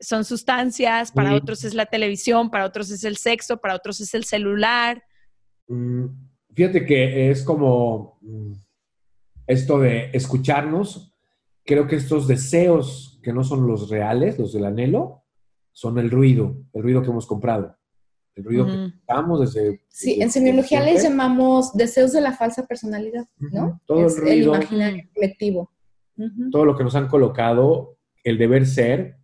son 0.00 0.24
sustancias, 0.24 1.12
para 1.12 1.34
otros 1.34 1.64
es 1.64 1.74
la 1.74 1.86
televisión, 1.86 2.50
para 2.50 2.64
otros 2.64 2.90
es 2.90 3.04
el 3.04 3.16
sexo, 3.16 3.58
para 3.58 3.74
otros 3.74 4.00
es 4.00 4.14
el 4.14 4.24
celular. 4.24 5.04
Mm, 5.68 6.06
Fíjate 6.54 6.86
que 6.86 7.30
es 7.30 7.42
como 7.42 8.18
mm, 8.20 8.52
esto 9.46 9.78
de 9.80 10.10
escucharnos. 10.12 11.14
Creo 11.64 11.86
que 11.86 11.96
estos 11.96 12.28
deseos 12.28 13.20
que 13.22 13.32
no 13.32 13.42
son 13.42 13.66
los 13.66 13.88
reales, 13.88 14.38
los 14.38 14.52
del 14.52 14.66
anhelo, 14.66 15.24
son 15.72 15.98
el 15.98 16.10
ruido, 16.10 16.56
el 16.72 16.82
ruido 16.82 17.02
que 17.02 17.10
hemos 17.10 17.26
comprado. 17.26 17.76
El 18.34 18.44
ruido 18.44 18.66
que 18.66 18.86
estamos 18.98 19.40
desde... 19.40 19.80
Sí, 19.88 20.20
en 20.20 20.30
semiología 20.30 20.80
les 20.80 21.04
llamamos 21.04 21.72
deseos 21.72 22.12
de 22.12 22.20
la 22.20 22.32
falsa 22.32 22.66
personalidad, 22.66 23.26
¿no? 23.38 23.80
Todo 23.86 24.06
el 24.06 24.16
ruido. 24.16 24.54
imaginario 24.54 25.04
colectivo. 25.14 25.70
Todo 26.50 26.64
lo 26.64 26.76
que 26.76 26.84
nos 26.84 26.96
han 26.96 27.08
colocado, 27.08 27.96
el 28.24 28.38
deber 28.38 28.66
ser. 28.66 29.18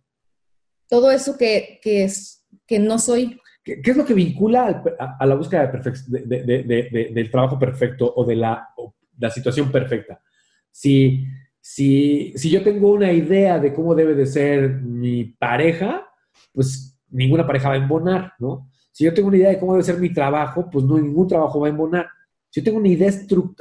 Todo 0.87 1.11
eso 1.11 1.37
que, 1.37 1.79
que, 1.81 2.05
es, 2.05 2.45
que 2.65 2.79
no 2.79 2.99
soy. 2.99 3.40
¿Qué, 3.63 3.79
es 3.83 3.97
lo 3.97 4.05
que 4.05 4.13
vincula 4.13 4.83
a, 4.99 5.25
la 5.25 5.35
búsqueda 5.35 5.71
del 5.71 7.31
trabajo 7.31 7.59
perfecto 7.59 8.11
o 8.15 8.25
de 8.25 8.35
la, 8.35 8.67
situación 9.31 9.71
perfecta? 9.71 10.21
Si, 10.71 11.25
si, 11.59 12.33
si, 12.35 12.49
yo 12.49 12.63
tengo 12.63 12.91
una 12.91 13.11
idea 13.11 13.59
de 13.59 13.73
cómo 13.73 13.93
debe 13.93 14.15
de 14.15 14.25
ser 14.25 14.81
mi 14.81 15.25
pareja, 15.25 16.07
pues 16.51 16.99
ninguna 17.09 17.45
pareja 17.45 17.69
va 17.69 17.75
a 17.75 17.77
embonar, 17.77 18.33
¿no? 18.39 18.69
Si 18.91 19.05
yo 19.05 19.13
tengo 19.13 19.27
una 19.27 19.37
idea 19.37 19.49
de 19.49 19.59
cómo 19.59 19.73
debe 19.73 19.83
ser 19.83 19.99
mi 19.99 20.11
trabajo, 20.11 20.69
pues 20.69 20.83
no, 20.83 20.97
ningún 20.97 21.27
trabajo 21.27 21.59
va 21.59 21.67
a 21.67 21.69
embonar. 21.69 22.07
Si 22.49 22.59
yo 22.59 22.65
tengo 22.65 22.79
una 22.79 22.89
idea, 22.89 23.11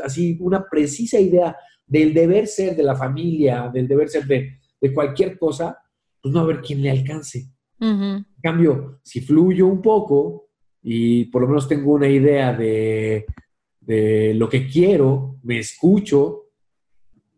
así, 0.04 0.36
una 0.40 0.68
precisa 0.68 1.20
idea 1.20 1.56
del 1.86 2.14
deber 2.14 2.46
ser 2.46 2.74
de 2.74 2.82
la 2.82 2.96
familia, 2.96 3.70
del 3.72 3.86
deber 3.86 4.08
ser 4.08 4.24
de, 4.24 4.58
de 4.80 4.94
cualquier 4.94 5.38
cosa, 5.38 5.76
pues 6.20 6.32
no 6.32 6.40
va 6.40 6.46
a 6.46 6.52
haber 6.52 6.62
quien 6.62 6.82
le 6.82 6.90
alcance. 6.90 7.50
En 7.80 8.24
cambio, 8.42 9.00
si 9.02 9.20
fluyo 9.20 9.66
un 9.66 9.80
poco 9.80 10.50
y 10.82 11.26
por 11.26 11.42
lo 11.42 11.48
menos 11.48 11.68
tengo 11.68 11.92
una 11.94 12.08
idea 12.08 12.52
de, 12.52 13.26
lo 14.34 14.48
que 14.48 14.68
quiero, 14.68 15.38
me 15.42 15.58
escucho 15.58 16.50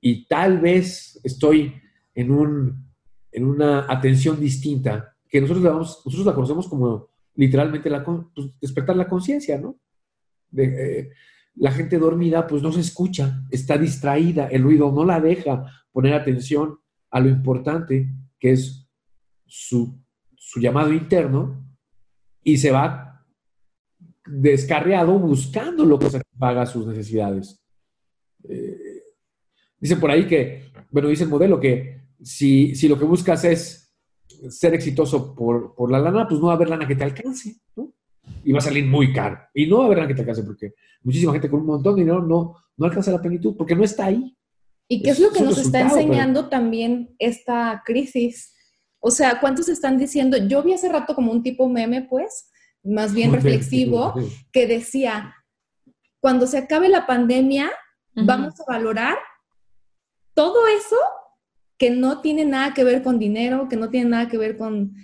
y 0.01 0.27
tal 0.27 0.61
vez 0.61 1.19
estoy 1.25 1.75
en, 2.15 2.31
un, 2.31 2.93
en 3.31 3.45
una 3.45 3.87
atención 3.89 4.39
distinta, 4.39 5.17
que 5.29 5.41
nosotros 5.41 5.65
la, 5.65 5.73
nosotros 5.73 6.27
la 6.27 6.35
conocemos 6.35 6.69
como 6.69 7.09
literalmente 7.37 7.89
la, 7.89 8.05
pues, 8.05 8.59
despertar 8.61 8.97
la 8.97 9.09
conciencia, 9.09 9.59
¿no? 9.59 9.79
Eh, 10.57 11.09
la 11.55 11.71
gente 11.71 11.99
dormida 11.99 12.47
pues 12.47 12.63
no 12.63 12.73
se 12.73 12.81
escucha, 12.81 13.43
está 13.51 13.79
distraída, 13.79 14.49
el 14.49 14.63
ruido 14.63 14.91
no 14.93 15.05
la 15.05 15.21
deja 15.21 15.65
poner 15.93 16.15
atención 16.15 16.79
a 17.11 17.21
lo 17.21 17.29
importante 17.29 18.11
que 18.39 18.53
es 18.53 18.89
su 19.47 20.02
su 20.53 20.61
llamado 20.61 20.93
interno 20.93 21.65
y 22.45 22.59
se 22.59 22.71
va 22.71 23.25
descarriado 24.27 25.19
buscando 25.19 25.87
lo 25.87 25.99
que 25.99 26.11
satisfaga 26.11 26.67
sus 26.67 26.87
necesidades. 26.87 27.59
Eh, 28.47 29.03
dice 29.81 29.97
por 29.97 30.11
ahí 30.11 30.27
que, 30.27 30.71
bueno, 30.91 31.09
dice 31.09 31.25
el 31.25 31.31
modelo 31.31 31.59
que 31.59 32.03
si, 32.23 32.75
si 32.75 32.87
lo 32.87 32.99
que 32.99 33.07
buscas 33.07 33.45
es 33.45 33.95
ser 34.51 34.75
exitoso 34.75 35.35
por, 35.35 35.75
por, 35.75 35.91
la 35.91 35.99
lana, 35.99 36.29
pues 36.29 36.39
no 36.39 36.49
va 36.49 36.53
a 36.53 36.57
haber 36.57 36.69
lana 36.69 36.87
que 36.87 36.97
te 36.97 37.05
alcance, 37.05 37.57
¿no? 37.75 37.95
Y 38.45 38.53
va 38.53 38.59
a 38.59 38.63
salir 38.63 38.85
muy 38.85 39.11
caro. 39.11 39.39
Y 39.55 39.67
no 39.67 39.79
va 39.79 39.85
a 39.85 39.87
haber 39.87 39.99
lana 39.99 40.09
que 40.09 40.15
te 40.15 40.21
alcance 40.21 40.43
porque 40.43 40.75
muchísima 41.03 41.33
gente 41.33 41.49
con 41.49 41.61
un 41.61 41.67
montón 41.67 41.97
de 41.97 42.03
dinero 42.03 42.21
no, 42.21 42.57
no 42.77 42.87
alcanza 42.87 43.11
la 43.11 43.23
plenitud 43.23 43.57
porque 43.57 43.75
no 43.75 43.85
está 43.85 44.05
ahí. 44.05 44.37
¿Y 44.87 45.03
qué 45.03 45.11
es, 45.11 45.19
lo 45.19 45.31
que 45.31 45.41
nos 45.41 45.57
está 45.57 45.81
enseñando 45.81 46.51
también 46.51 47.17
esta 47.19 47.83
crisis? 47.87 48.53
O 49.05 49.11
sea, 49.11 49.41
¿cuántos 49.41 49.69
están 49.69 49.99
diciendo? 49.99 50.37
Yo 50.37 50.63
vi 50.63 50.75
hace 50.75 50.89
rato 50.89 51.17
como 51.17 51.33
un 51.33 51.43
tipo 51.43 51.69
meme, 51.69 52.03
pues, 52.03 52.49
más 52.85 53.13
bien 53.13 53.33
reflexivo, 53.33 54.15
que 54.53 54.69
decía, 54.69 55.35
cuando 56.21 56.47
se 56.47 56.59
acabe 56.59 56.89
la 56.89 57.05
pandemia, 57.05 57.69
vamos 58.15 58.55
a 58.61 58.73
valorar 58.73 59.19
todo 60.35 60.69
eso 60.69 60.97
que 61.79 61.91
no 61.91 62.21
tiene 62.21 62.45
nada 62.45 62.75
que 62.75 62.85
ver 62.85 63.03
con 63.03 63.19
dinero, 63.19 63.69
que 63.69 63.75
no 63.75 63.91
tiene 63.91 64.09
nada 64.09 64.29
que 64.29 64.39
ver 64.39 64.57
con, 64.57 64.95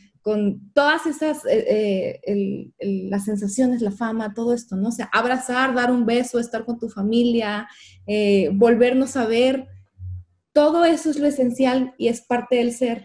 todas 0.75 1.07
esas, 1.07 1.45
eh, 1.47 2.21
eh, 2.25 2.71
las 3.11 3.25
sensaciones, 3.25 3.81
la 3.81 3.91
fama, 3.91 4.35
todo 4.35 4.53
esto, 4.53 4.77
¿no? 4.77 4.89
O 4.89 4.93
sea, 4.93 5.09
abrazar, 5.11 5.75
dar 5.75 5.91
un 5.91 6.05
beso, 6.05 6.39
estar 6.39 6.67
con 6.67 6.79
tu 6.79 6.91
familia, 6.91 7.67
eh, 8.07 8.51
volvernos 8.53 9.17
a 9.17 9.27
ver, 9.27 9.67
todo 10.53 10.85
eso 10.85 11.11
es 11.11 11.19
lo 11.19 11.27
esencial 11.27 11.95
y 11.97 12.09
es 12.09 12.21
parte 12.21 12.57
del 12.57 12.73
ser. 12.73 13.05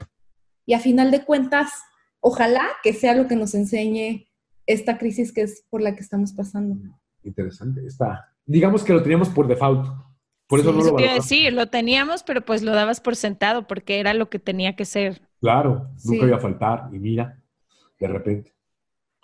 Y 0.66 0.74
a 0.74 0.80
final 0.80 1.12
de 1.12 1.24
cuentas, 1.24 1.72
ojalá 2.20 2.64
que 2.84 2.94
sea 2.94 3.16
lo 3.16 3.28
que 3.28 3.36
nos 3.36 3.54
enseñe 3.54 4.28
esta 4.66 4.98
crisis 4.98 5.34
que 5.34 5.42
es 5.42 5.66
por 5.70 5.82
la 5.82 5.96
que 5.96 6.02
estamos 6.02 6.34
pasando. 6.34 6.78
Interesante. 7.24 7.86
Está. 7.86 8.34
Digamos 8.46 8.84
que 8.84 8.94
lo 8.94 9.02
teníamos 9.02 9.30
por 9.30 9.48
default. 9.48 9.88
Por 10.48 10.60
eso 10.60 10.72
no 10.72 10.84
lo 10.84 10.96
quiero 10.96 11.16
decir, 11.16 11.52
lo 11.54 11.68
teníamos, 11.68 12.24
pero 12.24 12.42
pues 12.42 12.62
lo 12.62 12.74
dabas 12.74 13.02
por 13.02 13.16
sentado 13.16 13.66
porque 13.66 14.00
era 14.00 14.14
lo 14.14 14.30
que 14.30 14.40
tenía 14.40 14.76
que 14.76 14.86
ser. 14.86 15.22
Claro, 15.40 15.90
nunca 16.04 16.26
iba 16.26 16.38
a 16.38 16.40
faltar. 16.40 16.90
Y 16.94 17.00
mira, 17.00 17.42
de 18.00 18.08
repente. 18.08 18.54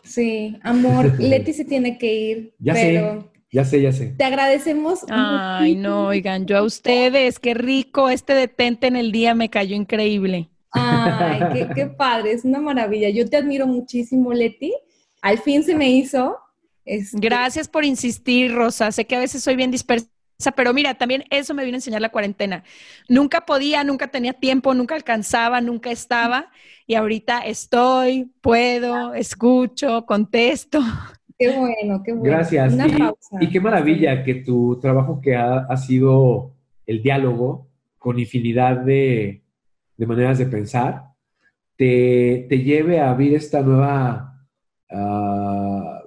Sí, 0.04 0.58
amor, 0.64 1.14
Leti 1.20 1.54
se 1.54 1.66
tiene 1.66 1.98
que 1.98 2.14
ir, 2.14 2.56
pero 2.64 3.32
Ya 3.52 3.66
sé, 3.66 3.82
ya 3.82 3.92
sé. 3.92 4.16
Te 4.18 4.24
agradecemos. 4.24 5.06
Ay, 5.10 5.76
no, 5.76 6.08
oigan, 6.08 6.46
yo 6.46 6.58
a 6.58 6.64
ustedes, 6.64 7.40
qué 7.40 7.54
rico, 7.54 8.10
este 8.10 8.34
detente 8.34 8.88
en 8.88 8.96
el 8.96 9.12
día 9.12 9.36
me 9.36 9.50
cayó 9.50 9.76
increíble. 9.76 10.50
Ay, 10.72 11.42
qué, 11.54 11.70
qué 11.74 11.86
padre, 11.88 12.34
es 12.34 12.46
una 12.46 12.60
maravilla. 12.60 13.10
Yo 13.10 13.28
te 13.28 13.38
admiro 13.38 13.66
muchísimo, 13.68 14.34
Leti. 14.34 14.74
Al 15.22 15.40
fin 15.40 15.64
se 15.64 15.76
me 15.76 15.90
hizo. 15.90 16.38
Este, 16.86 17.18
Gracias 17.20 17.68
por 17.68 17.86
insistir, 17.86 18.54
Rosa. 18.54 18.92
Sé 18.92 19.06
que 19.06 19.16
a 19.16 19.20
veces 19.20 19.44
soy 19.44 19.56
bien 19.56 19.72
dispersa, 19.72 20.10
pero 20.56 20.74
mira, 20.74 20.96
también 20.96 21.24
eso 21.30 21.54
me 21.54 21.66
vino 21.66 21.76
a 21.76 21.80
enseñar 21.80 22.02
la 22.02 22.10
cuarentena. 22.10 22.64
Nunca 23.08 23.46
podía, 23.46 23.84
nunca 23.84 24.08
tenía 24.08 24.34
tiempo, 24.34 24.74
nunca 24.74 24.96
alcanzaba, 24.96 25.62
nunca 25.62 25.92
estaba. 25.92 26.52
Y 26.88 26.96
ahorita 26.96 27.40
estoy, 27.40 28.32
puedo, 28.42 29.14
escucho, 29.14 30.06
contesto. 30.06 30.80
Qué 31.38 31.52
bueno, 31.52 32.02
qué 32.04 32.12
bueno. 32.14 32.24
Gracias. 32.24 32.74
Una 32.74 32.88
y, 32.88 32.92
pausa. 32.92 33.38
y 33.40 33.50
qué 33.50 33.60
maravilla 33.60 34.24
que 34.24 34.36
tu 34.36 34.80
trabajo 34.80 35.22
que 35.22 35.36
ha, 35.36 35.60
ha 35.60 35.78
sido 35.78 36.54
el 36.86 37.04
diálogo 37.04 37.68
con 37.98 38.18
infinidad 38.18 38.78
de, 38.78 39.44
de 40.00 40.06
maneras 40.06 40.38
de 40.38 40.46
pensar, 40.46 41.10
te, 41.76 42.46
te 42.48 42.60
lleve 42.60 43.02
a 43.02 43.12
abrir 43.12 43.36
esta 43.36 43.62
nueva 43.62 44.34
ah, 44.90 46.04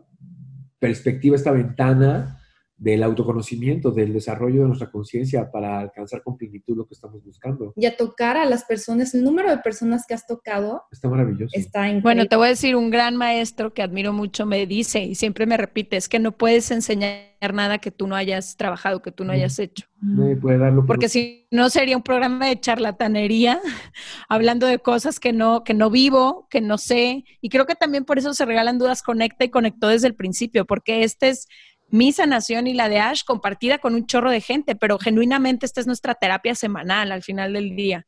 perspectiva, 0.78 1.36
esta 1.36 1.53
ventana 1.53 2.41
del 2.83 3.05
autoconocimiento, 3.05 3.93
del 3.93 4.12
desarrollo 4.12 4.62
de 4.62 4.66
nuestra 4.66 4.91
conciencia 4.91 5.53
para 5.53 5.78
alcanzar 5.78 6.20
con 6.24 6.37
plenitud 6.37 6.76
lo 6.76 6.85
que 6.89 6.95
estamos 6.95 7.22
buscando. 7.24 7.72
Y 7.76 7.87
a 7.87 7.97
tocar 7.97 8.37
a 8.37 8.45
las 8.45 8.64
personas, 8.64 9.14
el 9.14 9.22
número 9.22 9.51
de 9.51 9.59
personas 9.59 10.05
que 10.05 10.14
has 10.14 10.26
tocado 10.26 10.83
Está 10.91 11.09
maravilloso. 11.09 11.57
está 11.57 11.83
increíble. 11.87 12.03
Bueno, 12.03 12.26
te 12.26 12.35
voy 12.35 12.47
a 12.47 12.51
decir, 12.51 12.74
un 12.74 12.91
gran 12.91 13.14
maestro 13.16 13.72
que 13.72 13.83
admiro 13.83 14.12
mucho 14.12 14.47
me 14.47 14.66
dice 14.66 15.05
y 15.05 15.14
siempre 15.14 15.47
me 15.47 15.57
repite, 15.57 15.97
es 15.97 16.09
que 16.09 16.18
no 16.18 16.33
puedes 16.33 16.72
enseñar 16.72 17.20
nada 17.55 17.78
que 17.78 17.93
tú 17.93 18.09
no 18.09 18.16
hayas 18.16 18.57
trabajado, 18.57 19.01
que 19.01 19.12
tú 19.12 19.24
no 19.24 19.33
hayas 19.33 19.61
hecho. 19.61 19.87
Nadie 20.01 20.35
puede 20.35 20.59
darlo 20.59 20.80
por- 20.80 20.87
Porque 20.89 21.09
si 21.09 21.47
no 21.53 21.70
sería 21.70 21.97
un 21.97 22.03
programa 22.03 22.49
de 22.49 22.59
charlatanería, 22.59 23.61
hablando 24.28 24.66
de 24.66 24.80
cosas 24.80 25.20
que 25.20 25.33
no, 25.33 25.62
que 25.62 25.74
no 25.74 25.89
vivo, 25.89 26.49
que 26.51 26.61
no 26.61 26.78
sé. 26.78 27.24
Y 27.41 27.49
creo 27.49 27.64
que 27.66 27.76
también 27.76 28.05
por 28.05 28.18
eso 28.18 28.35
se 28.35 28.45
regalan 28.45 28.78
dudas 28.78 29.03
conecta 29.05 29.45
y 29.45 29.51
conectó 29.51 29.87
desde 29.87 30.09
el 30.09 30.16
principio, 30.16 30.64
porque 30.64 31.05
esta 31.05 31.28
es 31.28 31.47
mi 31.93 32.11
sanación 32.11 32.66
y 32.66 32.72
la 32.72 32.88
de 32.88 32.99
Ash 32.99 33.22
compartida 33.22 33.76
con 33.78 33.95
un 33.95 34.07
chorro 34.07 34.30
de 34.30 34.40
gente, 34.40 34.74
pero 34.74 34.99
genuinamente 34.99 35.66
esta 35.66 35.80
es 35.80 35.86
nuestra 35.86 36.14
terapia 36.14 36.55
semanal 36.55 37.12
al 37.12 37.22
final 37.22 37.53
del 37.53 37.76
día. 37.76 38.07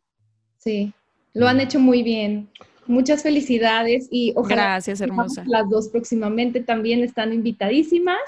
Sí, 0.57 0.95
lo 1.35 1.47
han 1.47 1.61
hecho 1.61 1.78
muy 1.78 2.03
bien. 2.03 2.49
Muchas 2.87 3.22
felicidades 3.22 4.09
y 4.11 4.32
ojalá 4.37 4.55
Gracias, 4.55 5.03
hermosa. 5.03 5.45
las 5.47 5.68
dos 5.68 5.89
próximamente 5.89 6.61
también 6.61 7.05
están 7.05 7.35
invitadísimas. 7.35 8.18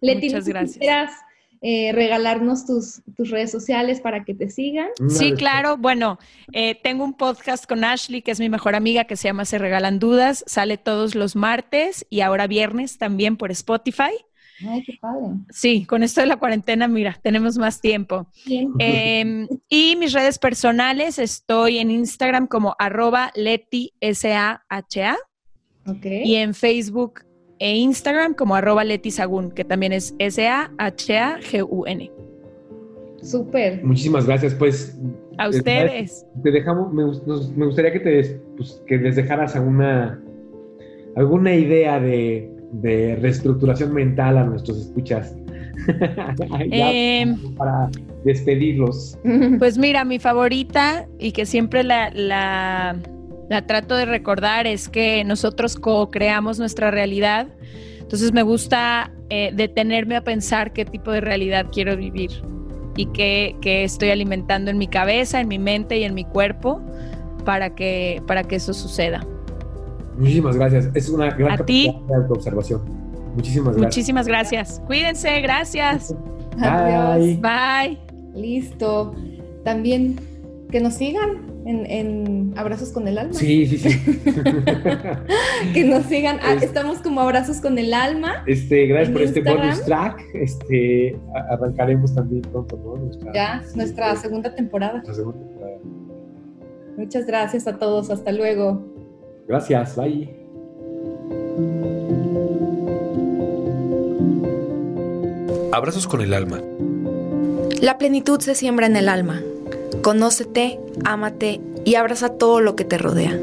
Leti, 0.00 0.28
Muchas 0.28 0.48
gracias. 0.48 0.78
quieras 0.78 1.12
eh, 1.60 1.92
regalarnos 1.92 2.64
tus, 2.66 3.02
tus 3.14 3.28
redes 3.28 3.50
sociales 3.50 4.00
para 4.00 4.24
que 4.24 4.32
te 4.32 4.48
sigan. 4.48 4.88
Sí, 5.10 5.34
claro. 5.34 5.76
Bueno, 5.76 6.18
eh, 6.52 6.74
tengo 6.82 7.04
un 7.04 7.14
podcast 7.14 7.66
con 7.66 7.84
Ashley, 7.84 8.22
que 8.22 8.30
es 8.30 8.40
mi 8.40 8.48
mejor 8.48 8.74
amiga, 8.74 9.04
que 9.04 9.16
se 9.16 9.28
llama 9.28 9.44
Se 9.44 9.58
Regalan 9.58 9.98
Dudas. 9.98 10.42
Sale 10.46 10.78
todos 10.78 11.14
los 11.14 11.36
martes 11.36 12.06
y 12.08 12.22
ahora 12.22 12.46
viernes 12.46 12.96
también 12.96 13.36
por 13.36 13.50
Spotify. 13.50 14.10
Ay, 14.68 14.82
qué 14.84 14.94
padre. 15.00 15.26
Sí, 15.50 15.84
con 15.86 16.02
esto 16.02 16.20
de 16.20 16.26
la 16.26 16.36
cuarentena, 16.36 16.86
mira, 16.88 17.18
tenemos 17.22 17.58
más 17.58 17.80
tiempo. 17.80 18.26
Bien. 18.46 18.70
Eh, 18.78 19.46
y 19.68 19.96
mis 19.96 20.12
redes 20.12 20.38
personales, 20.38 21.18
estoy 21.18 21.78
en 21.78 21.90
Instagram 21.90 22.46
como 22.46 22.74
arroba 22.78 23.30
Leti 23.34 23.92
S-A-H-A 24.00 25.16
Ok. 25.86 26.04
y 26.04 26.36
en 26.36 26.54
Facebook 26.54 27.20
e 27.58 27.76
Instagram 27.76 28.34
como 28.34 28.54
arroba 28.56 28.84
Leti 28.84 29.10
Sagún, 29.10 29.50
que 29.52 29.64
también 29.64 29.92
es 29.92 30.14
S-A-H-A-G-U-N. 30.18 32.10
Súper. 33.22 33.84
Muchísimas 33.84 34.26
gracias. 34.26 34.54
Pues 34.54 34.98
A 35.38 35.48
ustedes. 35.48 36.26
te 36.42 36.50
dejamos, 36.50 36.92
me, 36.92 37.04
gus- 37.04 37.24
nos- 37.26 37.50
me 37.56 37.66
gustaría 37.66 37.92
que, 37.92 38.00
te, 38.00 38.40
pues, 38.56 38.82
que 38.86 38.96
les 38.98 39.14
dejaras 39.16 39.54
alguna, 39.54 40.20
alguna 41.14 41.54
idea 41.54 42.00
de, 42.00 42.50
de 42.72 43.16
reestructuración 43.16 43.92
mental 43.92 44.38
a 44.38 44.44
nuestros 44.44 44.78
escuchas. 44.78 45.34
Em, 46.70 47.36
para 47.54 47.90
despedirlos. 48.24 49.18
Pues 49.58 49.78
mira, 49.78 50.04
mi 50.04 50.18
favorita 50.18 51.06
y 51.18 51.32
que 51.32 51.46
siempre 51.46 51.82
la, 51.82 52.10
la, 52.10 52.96
la 53.48 53.66
trato 53.66 53.96
de 53.96 54.04
recordar 54.04 54.66
es 54.66 54.88
que 54.88 55.24
nosotros 55.24 55.76
co-creamos 55.76 56.58
nuestra 56.58 56.90
realidad. 56.90 57.48
Entonces 58.00 58.32
me 58.32 58.42
gusta 58.42 59.10
eh, 59.30 59.50
detenerme 59.54 60.16
a 60.16 60.22
pensar 60.22 60.72
qué 60.72 60.84
tipo 60.84 61.10
de 61.10 61.20
realidad 61.20 61.66
quiero 61.72 61.96
vivir 61.96 62.30
y 62.96 63.06
qué, 63.06 63.56
qué 63.62 63.84
estoy 63.84 64.10
alimentando 64.10 64.70
en 64.70 64.78
mi 64.78 64.86
cabeza, 64.86 65.40
en 65.40 65.48
mi 65.48 65.58
mente 65.58 65.98
y 65.98 66.04
en 66.04 66.14
mi 66.14 66.24
cuerpo 66.24 66.82
para 67.44 67.74
que, 67.74 68.22
para 68.26 68.44
que 68.44 68.56
eso 68.56 68.74
suceda. 68.74 69.26
Muchísimas 70.18 70.56
gracias. 70.56 70.90
Es 70.94 71.08
una 71.08 71.30
gran 71.30 71.60
A 71.60 71.64
ti. 71.64 71.94
de 72.08 72.14
autoobservación. 72.14 72.80
Muchísimas 73.34 73.74
gracias. 73.76 73.96
Muchísimas 73.96 74.26
gracias. 74.28 74.82
Cuídense, 74.86 75.40
gracias. 75.40 76.14
Adiós. 76.60 77.40
Bye. 77.40 77.98
Listo. 78.34 79.14
También 79.64 80.16
que 80.70 80.80
nos 80.80 80.94
sigan 80.94 81.50
en, 81.64 81.86
en 81.86 82.52
Abrazos 82.56 82.90
con 82.90 83.06
el 83.08 83.16
Alma. 83.18 83.32
Sí, 83.34 83.66
sí, 83.66 83.78
sí. 83.78 84.00
Que 85.74 85.84
nos 85.84 86.04
sigan. 86.06 86.38
Ah, 86.42 86.54
Es- 86.54 86.62
estamos 86.64 86.98
como 86.98 87.20
Abrazos 87.20 87.60
con 87.60 87.78
el 87.78 87.94
Alma. 87.94 88.42
Este, 88.46 88.86
gracias 88.86 89.10
por 89.12 89.22
este 89.22 89.40
bonus 89.42 89.82
track. 89.84 90.20
Este, 90.34 91.18
arrancaremos 91.50 92.14
también 92.14 92.42
pronto, 92.42 92.76
¿no? 92.84 92.96
Nuestra, 92.96 93.32
Ya, 93.32 93.62
nuestra 93.74 94.16
segunda 94.16 94.54
temporada. 94.54 94.94
nuestra 94.94 95.14
segunda 95.14 95.38
temporada. 95.46 95.76
Muchas 96.96 97.26
gracias 97.26 97.66
a 97.66 97.78
todos. 97.78 98.10
Hasta 98.10 98.32
luego. 98.32 98.91
Gracias, 99.52 99.96
bye. 99.96 100.34
Abrazos 105.72 106.08
con 106.08 106.22
el 106.22 106.32
alma. 106.32 106.62
La 107.82 107.98
plenitud 107.98 108.40
se 108.40 108.54
siembra 108.54 108.86
en 108.86 108.96
el 108.96 109.10
alma. 109.10 109.42
Conócete, 110.00 110.80
ámate 111.04 111.60
y 111.84 111.96
abraza 111.96 112.30
todo 112.30 112.60
lo 112.60 112.76
que 112.76 112.86
te 112.86 112.96
rodea. 112.96 113.38